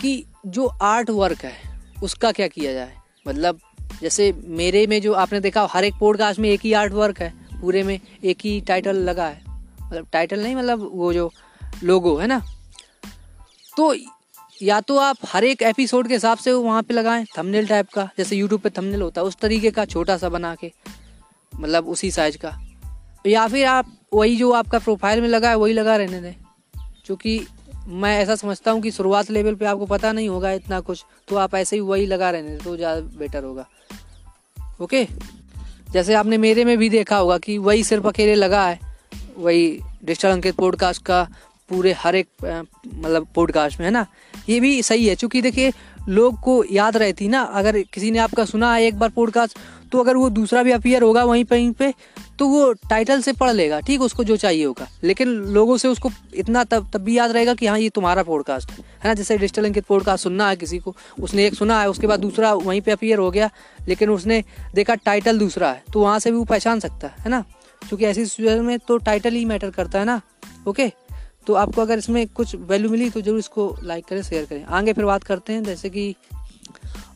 कि 0.00 0.24
जो 0.46 0.66
आर्ट 0.66 1.10
वर्क 1.10 1.44
है, 1.44 1.82
उसका 2.02 2.32
क्या 2.32 2.48
किया 2.48 2.72
जाए? 2.72 2.96
मतलब 3.28 3.60
जैसे 4.00 4.32
मेरे 4.44 4.86
में 4.86 5.02
जो 5.02 5.12
आपने 5.12 5.40
देखा, 5.40 5.68
हर 5.70 5.84
एक 5.84 5.94
पॉडकास्ट 6.00 6.40
में 6.40 6.48
एक 6.48 6.60
ही 6.60 6.72
आर्ट 6.72 6.92
वर्क 6.92 7.20
है, 7.20 7.34
पूरे 7.60 7.82
में 7.82 8.00
एक 8.24 8.38
ही 8.44 8.60
टाइटल 8.60 8.96
लगा 8.96 9.26
है। 9.26 9.42
मतलब 9.82 10.06
टाइटल 10.12 10.42
नहीं 10.42 10.56
मतलब 10.56 10.90
वो 10.92 11.12
जो 11.12 11.32
लोगो 11.82 12.16
है 12.16 12.26
ना? 12.26 12.42
तो 13.76 13.96
या 14.62 14.80
तो 14.80 14.98
आप 14.98 15.16
हर 15.26 15.44
एक 15.44 15.62
एपिसोड 15.62 16.08
के 16.08 16.14
हिसाब 16.14 16.38
से 16.38 16.52
वहाँ 16.52 16.82
पे 16.82 16.94
लगाएँ 16.94 17.26
थंबनेल 17.38 17.66
टाइप 17.66 17.88
का, 17.94 18.08
जैसे 18.18 18.36
यूट्यूब 18.36 18.60
पे 18.60 18.70
थंबनेल 18.70 19.02
होता 19.02 19.20
है, 19.20 19.26
उस 19.26 19.36
तरीके 19.36 19.70
का, 19.70 19.84
छोटा 19.84 20.16
सा 20.16 20.28
बना 20.28 20.54
के 20.54 20.72
मतलब 21.60 21.88
उसी 21.88 22.10
साइज़ 22.10 22.38
का। 22.38 22.60
या 23.26 23.48
फिर 23.48 23.66
आप, 23.66 23.96
वही 24.14 24.36
जो 24.36 24.52
आपका 24.52 24.78
प्रोफ़ाइल 24.78 25.20
में 25.20 25.28
लगा 25.28 25.48
है, 25.48 25.56
वही 25.56 25.72
लगा 25.72 25.96
रहने 25.96 26.20
दें 26.20 26.34
क्योंकि 27.06 27.46
मैं 27.88 28.18
ऐसा 28.18 28.34
समझता 28.34 28.70
हूँ 28.70 28.80
कि 28.82 28.90
शुरुआत 28.90 29.30
लेवल 29.30 29.54
पे 29.54 29.66
आपको 29.66 29.86
पता 29.86 30.12
नहीं 30.12 30.28
होगा 30.28 30.52
इतना 30.52 30.80
कुछ 30.80 31.04
तो 31.28 31.36
आप 31.36 31.54
ऐसे 31.54 31.76
ही 31.76 31.80
वही 31.80 32.06
लगा 32.06 32.30
रहने 32.30 32.56
तो 32.56 32.76
ज़्यादा 32.76 33.00
बेटर 33.18 33.44
होगा। 33.44 33.66
ओके 34.80 35.06
जैसे 35.90 36.14
आपने 36.14 36.38
मेरे 36.38 36.64
में 36.64 36.76
भी 36.78 36.88
देखा 36.88 37.16
होगा 37.16 37.38
कि 37.38 37.58
वही 37.58 37.84
सिर्फ़ 37.84 38.06
अकेले 38.06 38.34
लगा 38.34 38.66
है, 38.66 38.78
वही 39.36 39.68
डिजिटल 40.04 40.30
अंकित 40.30 40.54
पॉडकास्ट 40.54 41.04
का 41.04 41.26
पूरे 41.68 41.92
हर 41.92 42.14
एक 42.14 42.28
मतलब 42.94 43.26
पॉडकास्ट 43.34 43.78
में, 43.78 43.86
है 43.86 43.92
ना? 43.92 44.06
ये 44.48 44.60
भी 44.60 44.82
सही 44.82 45.06
है 45.06 45.14
क्योंकि 45.14 45.42
देखिए, 45.42 45.72
लोग 46.08 46.40
को 46.40 46.64
याद 46.72 46.96
रहती 46.96 47.28
ना, 47.28 47.40
अगर 47.42 47.80
किसी 47.82 48.10
ने 48.10 48.18
आपका 48.18 48.44
सुना 48.44 48.74
है 48.74 48.84
एक 48.84 48.98
बार 48.98 49.08
पॉडकास्ट 49.08 49.58
तो 49.92 49.98
अगर 49.98 50.16
वो 50.16 50.28
दूसरा 50.30 50.62
भी 50.62 50.72
अपियर 50.72 51.02
होगा 51.02 51.24
वहीं 51.24 51.44
कहीं 51.44 51.70
पे 51.72 51.92
तो 52.38 52.46
वो 52.48 52.72
टाइटल 52.90 53.20
से 53.22 53.32
पढ़ 53.32 53.50
लेगा, 53.50 53.80
ठीक? 53.80 54.00
उसको 54.02 54.24
जो 54.24 54.36
चाहिए 54.36 54.64
होगा। 54.64 54.86
लेकिन 55.04 55.28
लोगों 55.28 55.76
से 55.76 55.88
उसको 55.88 56.10
इतना 56.34 56.64
तब 56.64 56.90
तब 56.92 57.00
भी 57.00 57.16
याद 57.18 57.32
रहेगा 57.32 57.54
कि 57.54 57.66
हाँ 57.66 57.78
ये 57.78 57.88
तुम्हारा 57.90 58.22
पॉडकास्ट 58.22 58.70
है। 58.70 58.78
ना? 59.04 59.14
जैसे 59.14 59.38
डिजिटल 59.38 59.64
अंकित 59.64 59.84
पॉडकास्ट 59.84 60.24
सुनना 60.24 60.48
है 60.48 60.56
किसी 60.56 60.78
को, 60.78 60.94
उसने 61.20 61.46
एक 61.46 61.54
सुना 61.54 61.80
है, 61.80 61.88
उसके 61.90 62.06
बाद 62.06 62.20
दूसरा 62.20 62.52
वहीं 62.54 62.80
पे 62.80 62.92
अपियर 62.92 63.18
हो 63.18 63.30
गया, 63.30 63.50
लेकिन 63.88 64.10
उसने 64.10 64.42
देखा 64.74 64.94
टाइटल 64.94 65.38
दूसरा 65.38 65.70
है 65.70 65.82
तो 65.92 66.00
वहाँ 66.00 66.18
से 66.18 66.30
भी 66.30 66.36
वो 66.36 66.44
पहचान 66.44 66.80
सकता 66.80 67.08
है 67.18 67.30
ना? 67.30 67.44
क्योंकि 67.82 68.04
ऐसी 68.04 68.24
सिचुएशन 68.26 68.64
में 68.64 68.78
तो 68.78 68.96
टाइटल 68.98 69.34
ही 69.34 69.44
मैटर 69.44 69.70
करता 69.70 69.98
है 69.98 70.04
ना? 70.04 70.20
ओके 70.68 70.90
तो 71.46 71.54
आपको 71.54 71.82
अगर 71.82 71.98
इसमें 71.98 72.26
कुछ 72.28 72.54
वैल्यू 72.68 72.90
मिली 72.90 73.08
तो 73.10 73.20
ज़रूर 73.20 73.38
इसको 73.38 73.74
लाइक 73.82 74.04
करें 74.04 74.22
शेयर 74.22 74.44
करें। 74.44 74.64
आगे 74.64 74.92
फिर 74.92 75.04
बात 75.04 75.24
करते 75.24 75.52
हैं, 75.52 75.62
जैसे 75.64 75.88
कि, 75.90 76.14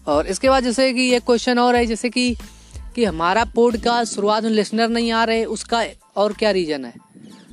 और 0.06 0.26
इसके 0.26 0.48
बाद 0.48 0.64
जैसे 0.64 0.92
कि 0.92 1.12
एक 1.14 1.22
क्वेश्चन 1.22 1.58
और 1.58 1.76
है, 1.76 1.84
जैसे 1.86 2.10
कि 2.10 2.34
कि 2.94 3.04
हमारा 3.04 3.44
पॉडकास्ट 3.54 4.14
शुरुआत 4.14 4.42
में 4.44 4.50
लिसनर 4.50 4.88
नहीं 4.88 5.10
आ 5.12 5.24
रहे, 5.24 5.44
उसका 5.44 5.84
और 6.16 6.32
क्या 6.32 6.50
रीज़न 6.50 6.84
है? 6.84 6.94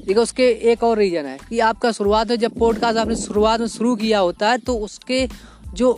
देखो, 0.08 0.22
उसके 0.22 0.48
एक 0.72 0.84
और 0.84 0.98
रीज़न 0.98 1.26
है 1.26 1.38
कि 1.50 1.60
आपका 1.62 1.92
शुरुआत 1.92 2.30
में 2.30 2.36
जब 2.36 2.58
पॉडकास्ट 2.60 2.98
आपने 2.98 3.16
शुरुआत 3.16 3.60
में 3.60 3.68
शुरू 3.68 3.96
किया 3.96 4.20
होता 4.20 4.50
है 4.50 4.58
तो 4.58 4.76
उसके 4.78 5.28
जो 5.74 5.92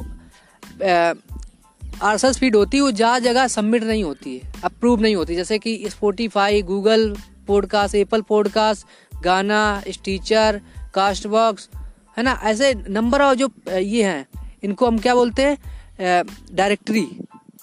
आर 2.03 2.17
फ़ीड 2.17 2.55
होती 2.55 2.77
है, 2.77 2.83
वो 2.83 2.91
जहाँ 2.91 3.19
जगह 3.19 3.47
सबमिट 3.47 3.83
नहीं 3.83 4.03
होती 4.03 4.37
है 4.37 4.53
अप्रूव 4.63 5.01
नहीं 5.01 5.15
होती। 5.15 5.35
जैसे 5.35 5.57
कि 5.59 5.77
Spotify 5.89 6.61
Google 6.61 7.13
podcast 7.47 7.95
Apple 7.95 8.21
podcast 8.21 9.21
Gaana 9.23 9.61
Stitcher 9.87 10.61
cast 10.93 11.27
box 11.27 11.69
है 12.17 12.23
ना? 12.23 12.39
ऐसे 12.43 12.73
नंबर 12.89 13.21
और 13.21 13.35
जो 13.35 13.49
ये 13.71 14.03
हैं, 14.03 14.25
इनको 14.63 14.87
हम 14.87 14.97
क्या 14.97 15.15
बोलते 15.15 15.43
हैं? 15.43 16.23
डायरेक्टरी 16.53 17.07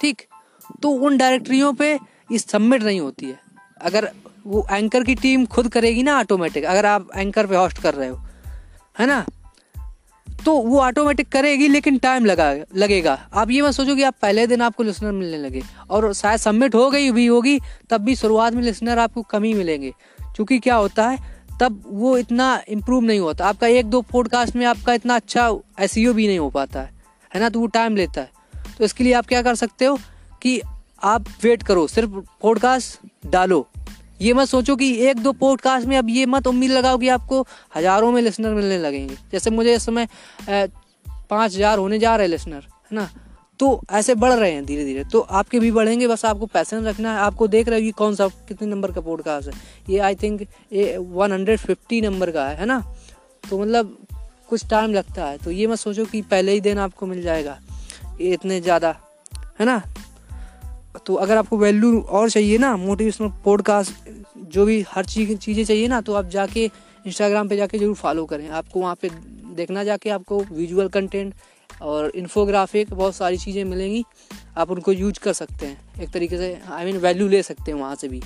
ठीक? 0.00 0.22
तो 0.82 0.88
उन 0.88 1.16
डायरेक्टरियों 1.16 1.72
पे 1.72 1.94
ये 2.32 2.38
सबमिट 2.38 2.82
नहीं 2.82 3.00
होती 3.00 3.26
है। 3.26 3.38
अगर 3.80 4.10
वो 4.46 4.66
एंकर 4.70 5.04
की 5.04 5.14
टीम 5.14 5.46
खुद 5.46 5.68
करेगी 5.68 6.02
ना 6.02 6.18
ऑटोमेटिक 6.18 6.64
अगर 6.64 6.86
आप 6.86 7.08
एंकर 7.16 7.46
पे 7.46 7.56
होस्ट 7.56 7.78
कर 7.78 7.94
रहे 7.94 8.08
हो, 8.08 8.16
है 8.98 9.06
ना? 9.06 9.26
तो 10.44 10.56
वो 10.56 10.80
ऑटोमेटिक 10.80 11.28
करेगी, 11.28 11.68
लेकिन 11.68 11.98
टाइम 11.98 12.24
लगा, 12.24 12.54
लगेगा। 12.76 13.28
आप 13.34 13.50
ये 13.50 13.62
मत 13.62 13.72
सोचो 13.72 13.96
कि 13.96 14.02
आप 14.02 14.14
पहले 14.22 14.46
दिन 14.46 14.62
आपको 14.62 14.82
लिसनर 14.82 15.12
मिलने 15.12 15.36
लगे, 15.36 15.62
और 15.90 16.12
शायद 16.14 16.40
सबमिट 16.40 16.74
हो 16.74 16.90
गई, 16.90 17.10
भी 17.10 17.26
होगी, 17.26 17.58
तब 17.90 18.00
भी 18.00 18.16
शुरुआत 18.16 18.52
में 18.52 18.62
लिसनर 18.62 18.98
आपको 18.98 19.22
कम 19.22 19.42
ही 19.42 19.54
मिलेंगे। 19.54 19.92
क्योंकि 20.20 20.58
क्या 20.58 20.74
होता 20.74 21.08
है, 21.08 21.18
तब 21.60 21.82
वो 21.86 22.18
इतना 22.18 22.62
इम्प्रूव 22.68 23.02
नहीं 23.02 23.20
होता। 23.20 23.48
आपका 23.48 23.66
एक 23.66 23.86
दो 23.86 24.00
पॉडकास्ट 24.02 24.56
में 24.56 24.66
आपका 24.66 24.92
इतना 24.92 25.16
अच्छा 25.16 25.48
एस 25.80 25.94
e 25.94 26.12
भी 26.12 26.26
नहीं 26.26 26.38
हो 26.38 26.50
पाता 26.50 26.80
है 26.80 26.90
है 27.34 27.40
ना? 27.40 27.48
तो 27.48 27.60
वो 27.60 27.66
टाइम 27.66 27.96
लेता 27.96 28.20
है। 28.20 28.30
तो 28.78 28.84
इसके 28.84 29.04
लिए 29.04 29.12
आप 29.12 29.26
क्या 29.26 29.42
कर 29.42 29.54
सकते 29.54 29.84
हो 29.84 29.98
कि 30.42 30.60
आप 31.02 31.24
वेट 31.42 31.62
करो, 31.62 31.86
सिर्फ़ 31.86 32.10
पॉडकास्ट 32.42 33.28
डालो। 33.30 33.66
ये 34.20 34.32
मत 34.34 34.48
सोचो 34.48 34.76
कि 34.76 34.90
एक 35.08 35.18
दो 35.18 35.32
पॉडकास्ट 35.34 35.86
में 35.86 35.96
अब 35.98 36.08
ये 36.10 36.26
मत 36.26 36.46
उम्मीद 36.46 36.70
लगाओ 36.70 36.98
कि 36.98 37.08
आपको 37.08 37.46
हज़ारों 37.76 38.10
में 38.12 38.20
लिसनर 38.22 38.54
मिलने 38.54 38.78
लगेंगे। 38.78 39.16
जैसे 39.32 39.50
मुझे 39.50 39.74
इस 39.74 39.86
समय 39.86 40.08
पाँच 40.50 41.54
हज़ार 41.54 41.78
होने 41.78 41.98
जा 41.98 42.14
रहे 42.16 42.26
हैं 42.26 42.30
लिसनर 42.30 42.56
है 42.56 42.96
ना? 42.96 43.08
तो 43.60 43.80
ऐसे 43.90 44.14
बढ़ 44.14 44.32
रहे 44.32 44.50
हैं 44.52 44.64
धीरे 44.66 44.84
धीरे 44.84 45.04
तो 45.04 45.20
आपके 45.20 45.60
भी 45.60 45.70
बढ़ेंगे, 45.72 46.06
बस 46.08 46.24
आपको 46.24 46.46
पैसे 46.46 46.80
रखना 46.80 47.12
है। 47.12 47.18
आपको 47.20 47.46
देख 47.48 47.68
रहे 47.68 47.78
हो 47.78 47.84
कि 47.84 47.90
कौन 47.92 48.14
सा, 48.14 48.28
कितने 48.28 48.68
नंबर 48.68 48.92
का 48.92 49.00
पॉडकास्ट 49.00 49.48
है। 49.48 49.54
ये 49.88 49.98
आई 49.98 50.14
थिंक 50.14 50.42
ये 50.72 50.96
वन 50.98 51.32
हंड्रेड 51.32 51.58
फिफ्टी 51.58 52.00
नंबर 52.00 52.30
का 52.30 52.46
है 52.48 52.56
है 52.56 52.66
ना? 52.66 52.82
तो 53.44 53.58
मतलब 53.58 53.96
कुछ 54.48 54.68
टाइम 54.70 54.92
लगता 54.92 55.24
है। 55.24 55.38
तो 55.38 55.50
ये 55.50 55.66
मत 55.66 55.78
सोचो 55.78 56.04
कि 56.04 56.22
पहले 56.24 56.52
ही 56.52 56.60
दिन 56.60 56.78
आपको 56.78 57.06
मिल 57.06 57.22
जाएगा। 57.22 57.58
ये 58.20 58.32
इतने 58.32 58.60
ज़्यादा, 58.60 58.94
है 59.60 59.66
ना? 59.66 59.82
तो 61.06 61.14
अगर 61.14 61.36
आपको 61.36 61.56
वैल्यू 61.58 62.00
और 62.00 62.30
चाहिए 62.30 62.58
ना 62.58 62.76
मोटिवेशनल 62.76 63.28
पॉडकास्ट 63.44 64.10
जो 64.48 64.64
भी 64.66 64.80
हर 64.88 65.04
चीज़, 65.04 65.36
चीज़ें 65.36 65.64
चाहिए 65.64 65.88
ना 65.88 66.00
तो 66.00 66.14
आप 66.14 66.28
जाके 66.28 66.64
इंस्टाग्राम 67.06 67.48
पे 67.48 67.56
जाके 67.56 67.78
ज़रूर 67.78 67.94
फॉलो 67.94 68.24
करें। 68.26 68.48
आपको 68.50 68.80
वहाँ 68.80 68.94
पे 69.02 69.10
देखना 69.56 69.84
जाके 69.84 70.10
आपको 70.10 70.42
विजुअल 70.52 70.88
कंटेंट 70.88 71.34
और 71.82 72.10
इन्फोग्राफिक 72.16 72.92
बहुत 72.94 73.14
सारी 73.14 73.36
चीज़ें 73.36 73.64
मिलेंगी। 73.64 74.04
आप 74.56 74.70
उनको 74.70 74.92
यूज़ 74.92 75.18
कर 75.20 75.32
सकते 75.32 75.66
हैं। 75.66 76.02
एक 76.02 76.10
तरीके 76.10 76.38
से 76.38 76.58
आई 76.68 76.84
मीन 76.84 76.96
वैल्यू 76.98 77.28
ले 77.28 77.42
सकते 77.42 77.72
हैं 77.72 77.78
वहाँ 77.78 77.94
से 77.94 78.08
भी। 78.08 78.22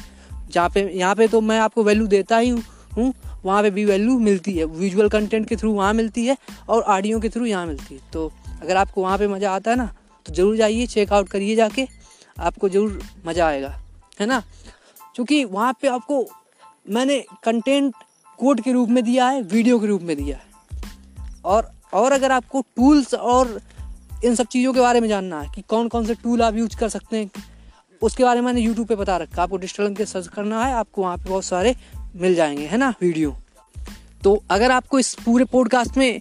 जहाँ 0.50 0.68
पे, 0.68 0.80
यहाँ 0.90 1.14
पे 1.14 1.28
तो 1.28 1.40
मैं 1.40 1.58
आपको 1.60 1.84
वैल्यू 1.84 2.06
देता 2.06 2.38
ही 2.38 2.48
हूँ। 2.48 3.12
वहाँ 3.44 3.62
पे 3.62 3.70
भी 3.70 3.84
वैल्यू 3.84 4.18
मिलती 4.20 4.52
है। 4.52 4.64
विजुअल 4.64 5.08
कंटेंट 5.08 5.48
के 5.48 5.56
थ्रू 5.56 5.72
वहाँ 5.72 5.92
मिलती 5.94 6.26
है 6.26 6.36
और 6.68 6.82
ऑडियो 6.82 7.20
के 7.20 7.28
थ्रू 7.28 7.46
यहाँ 7.46 7.66
मिलती 7.66 7.94
है। 7.94 8.00
तो 8.12 8.30
अगर 8.62 8.76
आपको 8.76 9.02
वहाँ 9.02 9.18
पे 9.18 9.28
मज़ा 9.28 9.50
आता 9.50 9.70
है 9.70 9.76
ना 9.76 9.92
तो 10.26 10.32
ज़रूर 10.34 10.56
जाइए 10.56 10.86
चेकआउट 10.86 11.28
करिए 11.28 11.56
जाके। 11.56 11.86
आपको 12.38 12.68
ज़रूर 12.68 13.02
मज़ा 13.26 13.46
आएगा, 13.46 13.74
है 14.20 14.26
ना? 14.26 14.42
क्योंकि 15.14 15.44
वहाँ 15.44 15.72
पे 15.82 15.88
आपको, 15.88 16.26
मैंने 16.90 17.18
कंटेंट 17.44 17.94
कोड 18.38 18.60
के 18.60 18.72
रूप 18.72 18.88
में 18.88 19.02
दिया 19.04 19.26
है 19.28 19.42
वीडियो 19.42 19.78
के 19.78 19.86
रूप 19.86 20.02
में 20.02 20.16
दिया 20.16 20.36
है। 20.36 20.80
और 21.44 21.70
और 21.92 22.12
अगर 22.12 22.32
आपको 22.32 22.60
टूल्स 22.76 23.14
और 23.14 23.60
इन 24.24 24.34
सब 24.34 24.46
चीज़ों 24.46 24.72
के 24.72 24.80
बारे 24.80 25.00
में 25.00 25.08
जानना 25.08 25.40
है 25.40 25.50
कि 25.54 25.62
कौन 25.62 25.88
कौन 25.88 26.06
से 26.06 26.14
टूल 26.14 26.42
आप 26.42 26.56
यूज़ 26.56 26.76
कर 26.76 26.88
सकते 26.88 27.16
हैं, 27.16 27.30
उसके 28.02 28.24
बारे 28.24 28.40
में 28.40 28.46
मैंने 28.46 28.60
यूट्यूब 28.60 28.86
पे 28.86 28.96
बता 28.96 29.16
रखा 29.16 29.42
आपको 29.42 29.56
डिजिटल 29.56 29.94
के 29.94 30.06
सर्च 30.06 30.26
करना 30.26 30.64
है, 30.64 30.72
आपको 30.74 31.02
वहाँ 31.02 31.16
पे 31.16 31.28
बहुत 31.28 31.44
सारे 31.44 31.74
मिल 32.16 32.34
जाएँगे, 32.34 32.66
है 32.66 32.78
ना 32.78 32.92
वीडियो 33.00 33.36
तो 34.24 34.42
अगर 34.50 34.70
आपको 34.70 34.98
इस 34.98 35.14
पूरे 35.24 35.44
पॉडकास्ट 35.44 35.96
में 35.96 36.20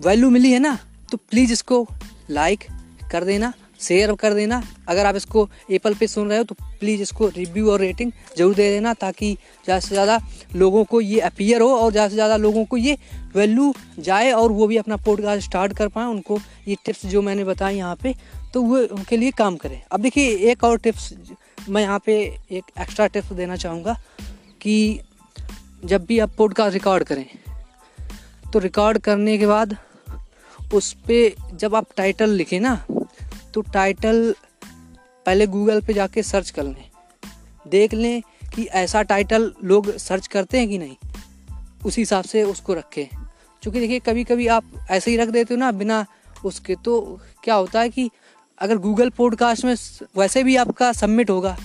वैल्यू 0.00 0.30
मिली 0.30 0.52
है 0.52 0.58
ना 0.58 0.78
तो 1.10 1.16
प्लीज़ 1.16 1.52
इसको 1.52 1.86
लाइक 2.30 2.64
कर 3.12 3.24
देना। 3.24 3.52
शेयर 3.80 4.12
कर 4.14 4.34
देना। 4.34 4.62
अगर 4.88 5.06
आप 5.06 5.16
इसको 5.16 5.48
एप्पल 5.70 5.94
पे 5.94 6.06
सुन 6.06 6.28
रहे 6.28 6.38
हो 6.38 6.44
तो 6.44 6.54
प्लीज़ 6.80 7.02
इसको 7.02 7.28
रिव्यू 7.28 7.70
और 7.70 7.80
रेटिंग 7.80 8.12
ज़रूर 8.36 8.54
दे 8.54 8.70
देना 8.70 8.92
ताकि 8.94 9.32
ज़्यादा 9.64 9.80
से 9.80 9.88
ज़्यादा 9.88 10.18
लोगों 10.56 10.84
को 10.84 11.00
ये 11.00 11.20
अपीयर 11.22 11.60
हो 11.60 11.68
और 11.76 11.90
ज़्यादा 11.92 12.08
से 12.08 12.14
ज़्यादा 12.14 12.36
लोगों 12.36 12.64
को 12.64 12.76
ये 12.76 12.96
वैल्यू 13.34 13.72
जाए 14.00 14.30
और 14.32 14.52
वो 14.52 14.66
भी 14.66 14.76
अपना 14.76 14.96
पॉडकास्ट 14.96 15.44
स्टार्ट 15.44 15.76
कर 15.76 15.88
पाएँ। 15.88 16.06
उनको 16.06 16.38
ये 16.68 16.76
टिप्स 16.86 17.06
जो 17.06 17.22
मैंने 17.22 17.44
बताए 17.44 17.74
यहाँ 17.74 17.96
पे 18.02 18.14
तो 18.54 18.62
वो 18.62 18.78
उनके 18.86 19.16
लिए 19.16 19.30
काम 19.32 19.56
करें। 19.56 19.80
अब 19.92 20.00
देखिए, 20.00 20.36
एक 20.50 20.64
और 20.64 20.78
टिप्स 20.78 21.12
मैं 21.68 21.82
यहाँ 21.82 21.98
पे 22.06 22.14
एक 22.50 22.64
एक्स्ट्रा 22.80 23.06
टिप्स 23.06 23.32
देना 23.32 23.56
चाहूँगा 23.56 23.96
कि 24.60 25.00
जब 25.84 26.04
भी 26.04 26.18
आप 26.18 26.34
पॉडकास्ट 26.38 26.74
रिकॉर्ड 26.74 27.04
करें 27.04 27.26
तो 28.52 28.58
रिकॉर्ड 28.58 28.98
करने 28.98 29.36
के 29.38 29.46
बाद 29.46 29.76
उस 30.74 30.92
पर 31.08 31.56
जब 31.56 31.74
आप 31.74 31.86
टाइटल 31.96 32.30
लिखें 32.30 32.58
ना 32.60 32.74
तो 33.54 33.60
टाइटल 33.60 34.34
पहले 35.26 35.46
गूगल 35.46 35.80
पे 35.80 35.94
जाके 35.94 36.22
सर्च 36.22 36.50
कर 36.50 36.62
लें। 36.62 36.90
देख 37.68 37.94
लें 37.94 38.22
कि 38.54 38.64
ऐसा 38.64 39.02
टाइटल 39.02 39.54
लोग 39.64 39.96
सर्च 39.96 40.26
करते 40.26 40.58
हैं 40.58 40.68
कि 40.68 40.78
नहीं। 40.78 40.96
उसी 41.86 42.00
हिसाब 42.00 42.24
से 42.24 42.42
उसको 42.42 42.74
रखें। 42.74 43.06
क्योंकि 43.62 43.80
देखिए 43.80 43.98
कभी 43.98 44.24
कभी 44.24 44.46
आप 44.46 44.64
ऐसे 44.90 45.10
ही 45.10 45.16
रख 45.16 45.28
देते 45.28 45.54
हो 45.54 45.60
ना 45.60 45.72
बिना 45.72 46.06
उसके 46.44 46.74
तो 46.74 47.20
क्या 47.44 47.54
होता 47.54 47.80
है 47.80 47.88
कि 47.88 48.10
अगर 48.58 48.76
गूगल 48.76 49.10
पॉडकास्ट 49.10 49.64
में 49.64 49.76
वैसे 50.16 50.44
भी 50.44 50.56
आपका 50.56 50.92
सबमिट 50.92 51.30
होगा। 51.30 51.58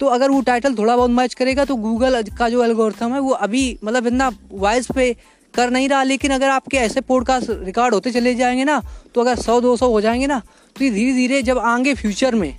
तो 0.00 0.06
अगर 0.06 0.30
वो 0.30 0.40
टाइटल 0.40 0.74
थोड़ा 0.74 0.96
बहुत 0.96 1.10
मैच 1.10 1.34
करेगा 1.34 1.64
तो 1.64 1.76
गूगल 1.76 2.22
का 2.22 2.48
जो 2.48 2.64
एल्गोरिथम 2.64 3.14
है, 3.14 3.20
वो 3.20 3.30
अभी 3.30 3.78
मतलब 3.84 4.06
इतना 4.06 4.32
वॉइस 4.50 4.88
पे 4.94 5.16
कर 5.58 5.70
नहीं 5.70 5.88
रहा, 5.88 6.02
लेकिन 6.02 6.30
अगर 6.30 6.48
आपके 6.48 6.76
ऐसे 6.76 7.00
पॉडकास्ट 7.00 7.46
रिकॉर्ड 7.50 7.94
होते 7.94 8.10
चले 8.10 8.34
जाएँगे 8.34 8.64
ना 8.64 8.80
तो 9.14 9.20
अगर 9.20 9.36
सौ, 9.36 9.60
दो 9.60 9.76
सौ 9.76 9.88
हो 9.88 10.00
जाएँगे 10.00 10.26
ना 10.26 10.38
तो 10.76 10.84
ये 10.84 10.90
धीरे 10.90 11.12
धीरे 11.12 11.42
जब 11.42 11.58
आगे 11.58 11.94
फ्यूचर 11.94 12.34
में 12.34 12.56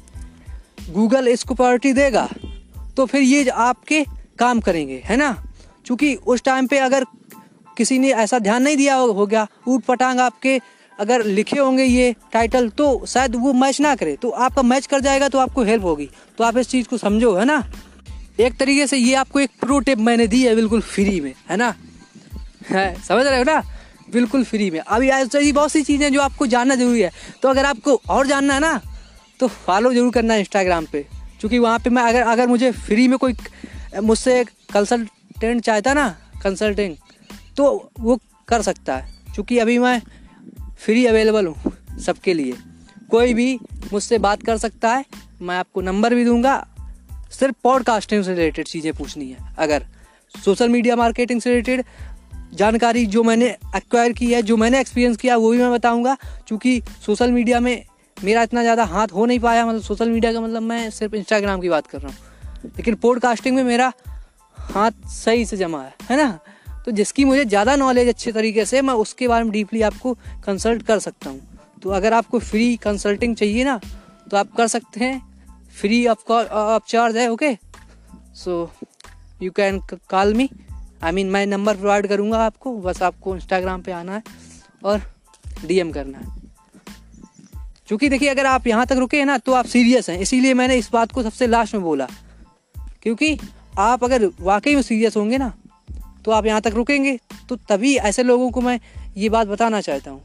गूगल 0.90 1.28
इसको 1.28 1.56
प्रायोरिटी 1.56 1.94
देगा 1.94 2.28
तो 2.98 3.06
फिर 3.06 3.22
ये 3.22 3.48
आपके 3.48 4.04
काम 4.40 4.60
करेंगे, 4.60 5.02
है 5.06 5.18
ना? 5.18 5.32
क्योंकि 5.86 6.14
उस 6.28 6.44
टाइम 6.44 6.68
पे 6.68 6.78
अगर 6.80 7.06
किसी 7.78 8.00
ने 8.00 8.12
ऐसा 8.14 8.40
ध्यान 8.40 8.64
नहीं 8.64 8.78
दिया 8.78 8.96
हो 8.96 9.26
गया, 9.26 9.48
ऊट 9.68 9.84
पटांग 9.84 10.20
आपके 10.20 10.60
अगर 11.00 11.24
लिखे 11.26 11.60
होंगे 11.60 11.84
ये 11.84 12.16
टाइटल 12.34 12.70
तो 12.70 13.06
शायद 13.08 13.36
वो 13.36 13.54
मैच 13.54 13.80
ना 13.82 13.96
करे 13.96 14.16
तो 14.16 14.30
आपका 14.30 14.62
मैच 14.62 14.86
कर 14.86 15.00
जाएगा 15.00 15.30
तो 15.30 15.40
आपको 15.40 15.64
हेल्प 15.64 15.84
होगी। 15.84 16.10
तो 16.38 16.44
आप 16.44 16.58
इस 16.58 16.70
चीज़ 16.70 16.88
को 16.88 16.98
समझो, 16.98 17.36
है 17.36 17.46
ना? 17.46 17.64
एक 18.40 18.58
तरीके 18.58 18.88
से 18.88 18.98
ये 18.98 19.14
आपको 19.16 19.40
एक 19.40 19.52
प्रो 19.60 19.80
टिप 19.80 19.98
मैंने 19.98 20.28
दी 20.28 20.44
है, 20.44 20.56
बिल्कुल 20.56 20.82
फ्री 20.82 21.22
में, 21.22 21.34
है 21.50 21.58
ना? 21.58 21.74
है, 22.70 23.02
समझ 23.02 23.26
रहे 23.26 23.38
हो 23.38 23.44
ना? 23.44 23.62
बिल्कुल 24.12 24.44
फ्री 24.44 24.70
में। 24.72 24.80
अभी 24.80 25.10
ऐसी 25.10 25.52
बहुत 25.52 25.72
सी 25.72 25.82
चीज़ें 25.84 26.12
जो 26.14 26.22
आपको 26.22 26.48
जानना 26.48 26.76
ज़रूरी 26.76 27.02
है। 27.02 27.12
तो 27.42 27.50
अगर 27.50 27.66
आपको 27.66 28.02
और 28.10 28.28
जानना 28.28 28.54
है 28.54 28.60
ना 28.60 28.82
तो 29.40 29.48
फॉलो 29.48 29.94
ज़रूर 29.94 30.12
करना 30.14 30.34
है 30.34 30.40
इंस्टाग्राम 30.40 30.86
पे। 30.86 31.06
क्योंकि 31.40 31.60
वहाँ 31.60 31.80
पे 31.80 31.90
मैं 31.90 32.04
अगर 32.04 32.22
अगर 32.22 32.48
मुझे 32.48 32.72
फ्री 32.72 33.08
में 33.08 33.18
कोई, 33.18 33.36
मुझसे 34.02 34.44
कंसल्टेंट 34.74 35.64
चाहता 35.64 35.94
ना 35.94 36.10
कंसल्टिंग 36.44 36.96
तो 37.58 37.92
वो 38.00 38.20
कर 38.48 38.62
सकता 38.62 38.96
है। 38.96 39.14
क्योंकि 39.34 39.58
अभी 39.58 39.78
मैं 39.78 40.02
फ्री 40.80 41.06
अवेलेबल 41.06 41.48
हूँ 41.48 42.00
सबके 42.00 42.34
लिए। 42.34 42.54
कोई 43.12 43.34
भी 43.34 43.60
मुझसे 43.94 44.18
बात 44.18 44.44
कर 44.44 44.58
सकता 44.58 44.90
है, 44.90 45.06
मैं 45.42 45.56
आपको 45.56 45.82
नंबर 45.82 46.16
भी 46.16 46.26
दूँगा। 46.26 46.68
सिर्फ़ 47.32 47.56
पॉडकास्टिंग 47.64 48.24
से 48.24 48.34
रिलेटेड 48.36 48.68
चीज़ें 48.68 48.94
पूछनी 48.94 49.30
है, 49.30 49.38
अगर। 49.58 49.86
सोशल 50.36 50.70
मीडिया 50.70 50.96
मार्केटिंग 50.96 51.42
से 51.42 51.50
रिलेटेड 51.50 51.86
जानकारी 52.54 53.06
जो 53.06 53.24
मैंने 53.24 53.46
एक्वायर 53.76 54.14
की 54.14 54.32
है, 54.34 54.42
जो 54.42 54.58
मैंने 54.58 54.80
एक्सपीरियंस 54.80 55.18
किया, 55.18 55.38
वो 55.38 55.52
भी 55.52 55.58
मैं 55.58 55.72
बताऊँगा। 55.72 56.18
क्योंकि 56.48 56.82
सोशल 57.06 57.32
मीडिया 57.32 57.60
में 57.60 57.84
मेरा 58.18 58.44
इतना 58.44 58.62
ज़्यादा 58.62 58.84
हाथ 58.86 59.08
हो 59.08 59.26
नहीं 59.26 59.40
पाया 59.40 59.66
मतलब 59.66 59.82
सोशल 59.82 60.10
मीडिया 60.10 60.34
का 60.34 60.42
मतलब 60.42 60.62
मैं 60.64 60.90
सिर्फ़ 60.90 61.16
इंस्टाग्राम 61.16 61.62
की 61.62 61.70
बात 61.70 61.88
कर 61.88 62.02
रहा 62.02 62.12
हूँ। 62.12 62.72
लेकिन 62.78 62.96
पॉडकास्टिंग 62.96 63.56
में 63.56 63.64
मेरा 63.64 63.92
हाथ 64.58 65.08
सही 65.10 65.46
से 65.46 65.58
जमा 65.58 65.82
है 65.84 65.94
है 66.10 66.18
ना? 66.18 66.40
तो 66.86 66.92
जिसकी 66.92 67.26
मुझे 67.26 67.46
ज़्यादा 67.46 67.76
नॉलेज 67.76 68.08
अच्छे 68.08 68.32
तरीके 68.32 68.66
से, 68.66 68.82
मैं 68.82 68.94
उसके 68.96 69.28
बारे 69.28 69.44
में 69.44 69.52
डीपली 69.52 69.82
आपको 69.82 70.14
कंसल्ट 70.46 70.84
कर 70.84 71.00
सकता 71.00 71.30
हूँ। 71.30 71.42
तो 71.84 71.90
अगर 71.90 72.14
आपको 72.14 72.40
फ्री 72.42 72.76
कंसल्टिंग 72.78 73.36
चाहिए 73.36 73.64
ना 73.64 73.80
तो 74.32 74.38
आप 74.38 74.56
कर 74.58 74.68
सकते 74.68 75.00
हैं। 75.00 75.22
फ्री 75.76 76.06
ऑफ़ 76.08 76.32
ऑफ़ 76.32 76.84
चार्ज 76.88 77.18
है 77.18 77.30
okay 77.32 77.54
so 78.36 78.72
you 79.42 79.52
can 79.52 79.80
call 80.10 80.34
me 80.34 80.50
I 81.04 81.12
mean 81.12 81.30
मैं 81.30 81.46
नंबर 81.48 81.78
प्रोवाइड 81.78 82.08
करूँगा 82.08 82.38
आपको, 82.38 82.76
बस 82.78 83.02
आपको 83.04 83.36
इंस्टाग्राम 83.36 83.82
पे 83.82 83.92
आना 83.92 84.16
है 84.16 84.24
और 84.86 85.02
डीएम 85.66 85.92
करना 85.92 86.18
है। 86.18 86.38
क्योंकि 87.88 88.10
देखिए, 88.10 88.30
अगर 88.30 88.46
आप 88.46 88.68
यहाँ 88.68 88.86
तक 88.86 88.96
रुके 88.96 89.18
हैं 89.18 89.26
ना 89.26 89.38
तो 89.38 89.54
आप 89.54 89.66
सीरियस 89.66 90.10
हैं। 90.10 90.20
इसीलिए 90.20 90.54
मैंने 90.54 90.76
इस 90.76 90.90
बात 90.94 91.12
को 91.12 91.24
सबसे 91.24 91.48
लास्ट 91.48 91.74
में 91.76 91.84
बोला। 91.84 92.08
क्योंकि 93.04 93.38
आप 93.80 94.04
अगर 94.04 94.26
वाकई 94.40 94.76
में 94.76 94.82
सीरियस 94.82 95.18
होंगे 95.18 95.38
ना 95.38 95.54
तो 96.26 96.32
आप 96.32 96.46
यहाँ 96.46 96.62
तक 96.62 96.74
रुकेंगे 96.76 97.18
तो 97.50 97.56
तभी 97.70 97.96
ऐसे 97.98 98.24
लोगों 98.24 98.50
को 98.52 98.62
मैं 98.62 98.80
ये 99.18 99.30
बात 99.30 99.48
बताना 99.48 99.82
चाहता 99.82 100.12
हूँ। 100.12 100.22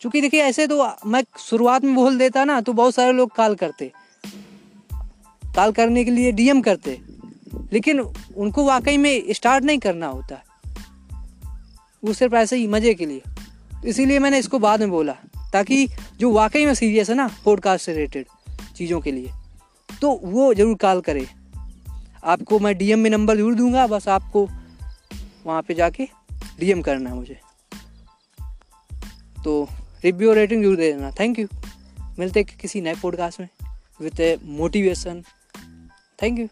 क्योंकि 0.00 0.20
देखिए, 0.20 0.42
ऐसे 0.42 0.66
तो 0.66 0.88
मैं 1.06 1.22
शुरुआत 1.38 1.84
में 1.84 1.94
बोल 1.94 2.18
देता 2.18 2.44
ना 2.44 2.60
तो 2.60 2.72
बहुत 2.72 2.94
सारे 2.94 3.12
लोग 3.12 3.34
कॉल 3.36 3.54
करते। 3.54 3.90
कॉल 5.56 5.72
करने 5.72 6.04
के 6.04 6.10
लिए 6.10 6.32
डीएम 6.32 6.60
करते। 6.60 7.00
लेकिन 7.72 8.00
उनको 8.00 8.64
वाकई 8.64 8.96
में 8.96 9.32
स्टार्ट 9.32 9.64
नहीं 9.64 9.78
करना 9.78 10.06
होता। 10.06 10.42
वो 12.02 12.12
सिर्फ़ 12.12 12.34
ऐसे 12.34 12.56
ही 12.56 12.66
मज़े 12.66 12.94
के 12.94 13.06
लिए। 13.06 13.22
इसीलिए 13.86 14.18
मैंने 14.18 14.38
इसको 14.38 14.58
बाद 14.58 14.80
में 14.80 14.90
बोला, 14.90 15.12
ताकि 15.52 15.86
जो 16.18 16.30
वाकई 16.32 16.64
में 16.66 16.74
सीरियस 16.74 17.10
है 17.10 17.16
ना 17.16 17.28
पॉडकास्ट 17.44 17.86
से 17.86 17.92
रिलेटेड 17.92 18.26
चीज़ों 18.76 19.00
के 19.00 19.12
लिए 19.12 19.30
तो 19.88 20.10
वो 20.24 20.52
ज़रूर 20.54 20.76
कॉल 20.76 21.00
करे। 21.00 21.26
आपको 22.24 22.58
मैं 22.58 22.76
डीएम 22.78 22.98
में 22.98 23.10
नंबर 23.10 23.36
ज़रूर 23.36 23.54
दूँगा, 23.54 23.86
बस 23.86 24.08
आपको 24.08 24.48
वहाँ 25.46 25.62
पे 25.62 25.74
जाके 25.74 26.08
डीएम 26.60 26.82
करना 26.82 27.10
है 27.10 27.16
मुझे। 27.16 27.38
तो 29.44 29.68
रिव्यू 30.04 30.32
रेटिंग 30.32 30.62
ज़रूर 30.62 30.76
दे 30.76 30.92
देना। 30.92 31.10
थैंक 31.10 31.38
यू 31.38 31.46
मिलते 32.18 32.44
किसी 32.44 32.80
नए 32.80 32.94
पॉडकास्ट 33.02 33.40
में 33.40 33.48
with 34.00 34.20
a 34.20 34.36
motivation 34.44 35.22
thank 36.22 36.38
you 36.38 36.46